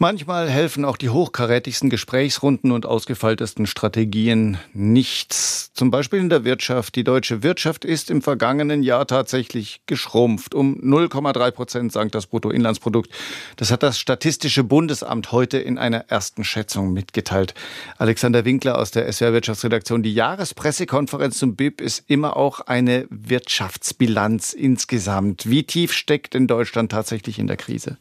Manchmal 0.00 0.48
helfen 0.48 0.84
auch 0.84 0.96
die 0.96 1.10
hochkarätigsten 1.10 1.90
Gesprächsrunden 1.90 2.70
und 2.70 2.86
ausgefeiltesten 2.86 3.66
Strategien 3.66 4.58
nichts. 4.72 5.72
Zum 5.74 5.90
Beispiel 5.90 6.20
in 6.20 6.28
der 6.28 6.44
Wirtschaft. 6.44 6.94
Die 6.94 7.02
deutsche 7.02 7.42
Wirtschaft 7.42 7.84
ist 7.84 8.10
im 8.10 8.22
vergangenen 8.22 8.84
Jahr 8.84 9.06
tatsächlich 9.06 9.80
geschrumpft. 9.86 10.54
Um 10.54 10.76
0,3 10.80 11.50
Prozent 11.50 11.92
sank 11.92 12.12
das 12.12 12.26
Bruttoinlandsprodukt. 12.26 13.10
Das 13.56 13.72
hat 13.72 13.82
das 13.82 13.98
Statistische 13.98 14.62
Bundesamt 14.62 15.32
heute 15.32 15.58
in 15.58 15.78
einer 15.78 16.04
ersten 16.08 16.44
Schätzung 16.44 16.92
mitgeteilt. 16.92 17.54
Alexander 17.96 18.44
Winkler 18.44 18.78
aus 18.78 18.92
der 18.92 19.12
SWR 19.12 19.32
Wirtschaftsredaktion. 19.32 20.04
Die 20.04 20.14
Jahrespressekonferenz 20.14 21.38
zum 21.38 21.56
BIP 21.56 21.80
ist 21.80 22.04
immer 22.06 22.36
auch 22.36 22.60
eine 22.60 23.06
Wirtschaftsbilanz 23.10 24.52
insgesamt. 24.52 25.50
Wie 25.50 25.64
tief 25.64 25.92
steckt 25.92 26.36
in 26.36 26.46
Deutschland 26.46 26.92
tatsächlich 26.92 27.40
in 27.40 27.48
der 27.48 27.56
Krise? 27.56 27.98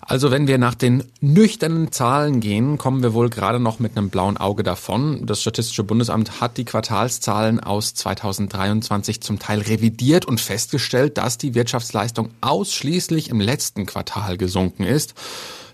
Also 0.00 0.30
wenn 0.30 0.46
wir 0.46 0.58
nach 0.58 0.74
den 0.74 1.04
nüchternen 1.20 1.92
Zahlen 1.92 2.40
gehen, 2.40 2.78
kommen 2.78 3.02
wir 3.02 3.14
wohl 3.14 3.30
gerade 3.30 3.60
noch 3.60 3.78
mit 3.78 3.96
einem 3.96 4.10
blauen 4.10 4.36
Auge 4.36 4.62
davon. 4.62 5.26
Das 5.26 5.40
Statistische 5.40 5.84
Bundesamt 5.84 6.40
hat 6.40 6.56
die 6.56 6.64
Quartalszahlen 6.64 7.60
aus 7.60 7.94
2023 7.94 9.20
zum 9.20 9.38
Teil 9.38 9.60
revidiert 9.60 10.24
und 10.24 10.40
festgestellt, 10.40 11.18
dass 11.18 11.38
die 11.38 11.54
Wirtschaftsleistung 11.54 12.30
ausschließlich 12.40 13.30
im 13.30 13.40
letzten 13.40 13.86
Quartal 13.86 14.36
gesunken 14.36 14.84
ist. 14.84 15.14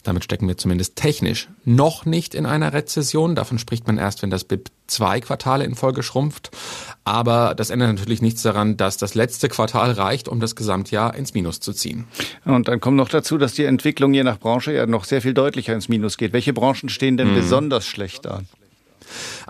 Damit 0.04 0.22
stecken 0.22 0.46
wir 0.46 0.56
zumindest 0.58 0.96
technisch 0.96 1.48
noch 1.64 2.04
nicht 2.04 2.34
in 2.34 2.46
einer 2.46 2.72
Rezession. 2.72 3.34
Davon 3.34 3.58
spricht 3.58 3.86
man 3.86 3.98
erst, 3.98 4.22
wenn 4.22 4.30
das 4.30 4.44
BIP 4.44 4.70
zwei 4.86 5.20
Quartale 5.20 5.64
in 5.64 5.74
Folge 5.74 6.02
schrumpft. 6.02 6.50
Aber 7.04 7.54
das 7.54 7.70
ändert 7.70 7.88
natürlich 7.88 8.20
nichts 8.22 8.42
daran, 8.42 8.76
dass 8.76 8.98
das 8.98 9.14
letzte 9.14 9.48
Quartal 9.48 9.92
reicht, 9.92 10.28
um 10.28 10.40
das 10.40 10.56
Gesamtjahr 10.56 11.14
ins 11.14 11.32
Minus 11.32 11.60
zu 11.60 11.72
ziehen. 11.72 12.04
Und 12.44 12.68
dann 12.68 12.80
kommt 12.80 12.98
noch 12.98 13.08
dazu, 13.08 13.38
dass 13.38 13.54
die 13.54 13.64
Entwicklung 13.64 14.12
je 14.12 14.24
nach 14.24 14.38
Branche 14.38 14.72
ja 14.72 14.86
noch 14.86 15.04
sehr 15.04 15.22
viel 15.22 15.34
deutlicher 15.34 15.74
ins 15.74 15.88
Minus 15.88 16.18
geht. 16.18 16.34
Welche 16.34 16.52
Branchen 16.52 16.90
stehen 16.90 17.16
denn 17.16 17.28
hm. 17.28 17.34
besonders 17.34 17.86
schlecht 17.86 18.26
da? 18.26 18.42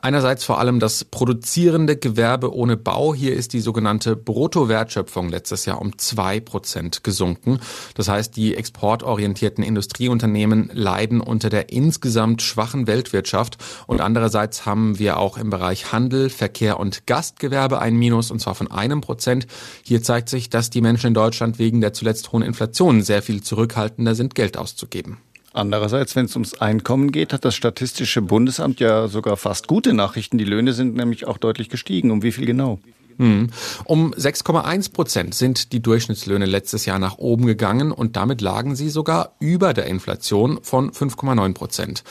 Einerseits 0.04 0.44
vor 0.44 0.58
allem 0.58 0.80
das 0.80 1.02
produzierende 1.06 1.96
Gewerbe 1.96 2.54
ohne 2.54 2.76
Bau. 2.76 3.14
Hier 3.14 3.32
ist 3.32 3.54
die 3.54 3.60
sogenannte 3.60 4.16
Bruttowertschöpfung 4.16 5.30
letztes 5.30 5.64
Jahr 5.64 5.80
um 5.80 5.96
zwei 5.96 6.40
Prozent 6.40 7.04
gesunken. 7.04 7.58
Das 7.94 8.08
heißt, 8.08 8.36
die 8.36 8.54
exportorientierten 8.54 9.64
Industrieunternehmen 9.64 10.70
leiden 10.74 11.22
unter 11.22 11.48
der 11.48 11.72
insgesamt 11.72 12.42
schwachen 12.42 12.86
Weltwirtschaft. 12.86 13.56
Und 13.86 14.02
andererseits 14.02 14.66
haben 14.66 14.98
wir 14.98 15.16
auch 15.16 15.38
im 15.38 15.48
Bereich 15.48 15.90
Handel, 15.90 16.28
Verkehr 16.28 16.78
und 16.78 17.06
Gastgewerbe 17.06 17.78
ein 17.78 17.96
Minus, 17.96 18.30
und 18.30 18.40
zwar 18.40 18.54
von 18.54 18.70
einem 18.70 19.00
Prozent. 19.00 19.46
Hier 19.84 20.02
zeigt 20.02 20.28
sich, 20.28 20.50
dass 20.50 20.68
die 20.68 20.82
Menschen 20.82 21.06
in 21.06 21.14
Deutschland 21.14 21.58
wegen 21.58 21.80
der 21.80 21.94
zuletzt 21.94 22.30
hohen 22.30 22.42
Inflation 22.42 23.00
sehr 23.00 23.22
viel 23.22 23.42
zurückhaltender 23.42 24.14
sind, 24.14 24.34
Geld 24.34 24.58
auszugeben. 24.58 25.16
Andererseits, 25.54 26.16
wenn 26.16 26.24
es 26.24 26.34
ums 26.34 26.54
Einkommen 26.54 27.12
geht, 27.12 27.32
hat 27.32 27.44
das 27.44 27.54
Statistische 27.54 28.20
Bundesamt 28.20 28.80
ja 28.80 29.06
sogar 29.06 29.36
fast 29.36 29.68
gute 29.68 29.94
Nachrichten. 29.94 30.36
Die 30.36 30.44
Löhne 30.44 30.72
sind 30.72 30.96
nämlich 30.96 31.26
auch 31.26 31.38
deutlich 31.38 31.68
gestiegen. 31.68 32.10
Um 32.10 32.24
wie 32.24 32.32
viel 32.32 32.44
genau? 32.44 32.80
Hm. 33.18 33.50
Um 33.84 34.12
6,1 34.14 34.92
Prozent 34.92 35.34
sind 35.34 35.72
die 35.72 35.80
Durchschnittslöhne 35.80 36.46
letztes 36.46 36.86
Jahr 36.86 36.98
nach 36.98 37.18
oben 37.18 37.46
gegangen 37.46 37.92
und 37.92 38.16
damit 38.16 38.40
lagen 38.40 38.74
sie 38.74 38.88
sogar 38.88 39.34
über 39.38 39.74
der 39.74 39.86
Inflation 39.86 40.58
von 40.62 40.90
5,9 40.90 41.54
Prozent. 41.54 42.04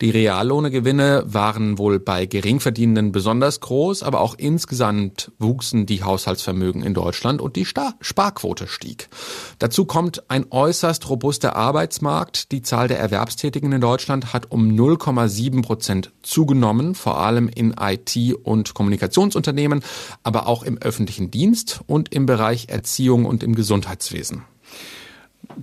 Die 0.00 0.10
Reallohnegewinne 0.10 1.24
waren 1.26 1.78
wohl 1.78 1.98
bei 1.98 2.26
Geringverdienenden 2.26 3.12
besonders 3.12 3.60
groß, 3.60 4.02
aber 4.02 4.20
auch 4.20 4.34
insgesamt 4.36 5.32
wuchsen 5.38 5.86
die 5.86 6.02
Haushaltsvermögen 6.02 6.82
in 6.82 6.94
Deutschland 6.94 7.40
und 7.40 7.56
die 7.56 7.64
Sparquote 7.64 8.66
stieg. 8.66 9.08
Dazu 9.58 9.84
kommt 9.84 10.28
ein 10.30 10.46
äußerst 10.50 11.08
robuster 11.08 11.56
Arbeitsmarkt. 11.56 12.52
Die 12.52 12.62
Zahl 12.62 12.88
der 12.88 12.98
Erwerbstätigen 12.98 13.72
in 13.72 13.80
Deutschland 13.80 14.32
hat 14.32 14.50
um 14.50 14.68
0,7 14.68 15.62
Prozent 15.62 16.12
zugenommen, 16.22 16.94
vor 16.94 17.20
allem 17.20 17.48
in 17.48 17.74
IT- 17.78 18.34
und 18.42 18.74
Kommunikationsunternehmen, 18.74 19.82
aber 20.22 20.46
auch 20.46 20.49
im 20.62 20.78
öffentlichen 20.78 21.30
Dienst 21.30 21.80
und 21.86 22.12
im 22.12 22.26
Bereich 22.26 22.68
Erziehung 22.68 23.24
und 23.24 23.42
im 23.42 23.54
Gesundheitswesen. 23.54 24.42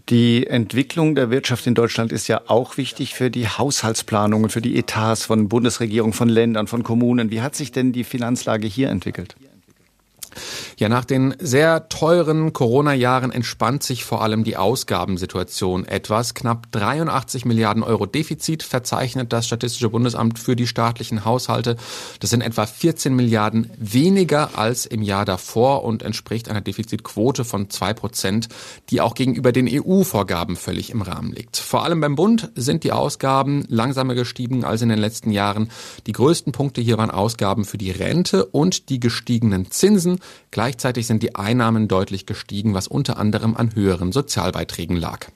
Die 0.10 0.48
Entwicklung 0.48 1.16
der 1.16 1.30
Wirtschaft 1.30 1.66
in 1.68 1.76
Deutschland 1.76 2.12
ist 2.12 2.28
ja 2.28 2.42
auch 2.48 2.78
wichtig 2.78 3.14
für 3.14 3.30
die 3.30 3.48
Haushaltsplanungen, 3.48 4.50
für 4.50 4.62
die 4.62 4.78
Etats 4.78 5.26
von 5.26 5.50
Bundesregierung, 5.50 6.14
von 6.14 6.30
Ländern, 6.30 6.68
von 6.68 6.84
Kommunen. 6.84 7.32
Wie 7.32 7.42
hat 7.42 7.56
sich 7.56 7.72
denn 7.72 7.94
die 7.94 8.04
Finanzlage 8.04 8.68
hier 8.68 8.90
entwickelt? 8.90 9.36
Ja, 10.80 10.90
nach 10.90 11.06
den 11.06 11.34
sehr 11.40 11.90
teuren 11.90 12.54
Corona-Jahren 12.54 13.32
entspannt 13.32 13.82
sich 13.82 14.06
vor 14.06 14.22
allem 14.22 14.44
die 14.44 14.58
Ausgabensituation 14.58 15.86
etwas. 15.86 16.36
Knapp 16.36 16.72
83 16.72 17.46
Milliarden 17.46 17.82
Euro 17.82 18.06
Defizit 18.06 18.62
verzeichnet 18.62 19.34
das 19.34 19.48
Statistische 19.48 19.90
Bundesamt 19.90 20.38
für 20.38 20.56
die 20.56 20.68
staatlichen 20.68 21.26
Haushalte. 21.26 21.78
Das 22.20 22.30
sind 22.30 22.42
etwa 22.42 22.68
14 22.68 23.16
Milliarden 23.16 23.72
weniger 23.80 24.56
als 24.56 24.86
im 24.86 25.02
Jahr 25.02 25.26
davor 25.26 25.84
und 25.84 26.04
entspricht 26.04 26.48
einer 26.48 26.62
Defizitquote 26.62 27.44
von 27.44 27.72
zwei 27.72 27.96
Prozent, 27.96 28.48
die 28.92 29.02
auch 29.02 29.16
gegenüber 29.16 29.52
den 29.52 29.68
EU-Vorgaben 29.68 30.56
völlig 30.56 30.92
im 30.92 31.02
Rahmen 31.02 31.34
liegt. 31.34 31.58
Vor 31.58 31.86
allem 31.86 32.02
beim 32.02 32.16
Bund 32.16 32.52
sind 32.54 32.84
die 32.84 32.92
Ausgaben 32.92 33.66
langsamer 33.68 34.14
gestiegen 34.14 34.64
als 34.64 34.84
in 34.84 34.90
den 34.90 35.00
letzten 35.00 35.32
Jahren. 35.32 35.72
Die 36.06 36.12
größten 36.12 36.54
Punkte 36.54 36.82
hier 36.82 37.00
waren 37.00 37.10
Ausgaben 37.10 37.66
für 37.66 37.80
die 37.80 37.90
Rente 37.90 38.46
und 38.46 38.90
die 38.90 39.00
gestiegenen 39.00 39.72
Zinsen. 39.72 40.20
Gleichzeitig 40.68 41.08
sind 41.08 41.24
die 41.24 41.34
Einnahmen 41.34 41.88
deutlich 41.88 42.26
gestiegen, 42.26 42.74
was 42.74 42.90
unter 42.90 43.16
anderem 43.16 43.56
an 43.56 43.74
höheren 43.74 44.12
Sozialbeiträgen 44.12 44.98
lag. 44.98 45.28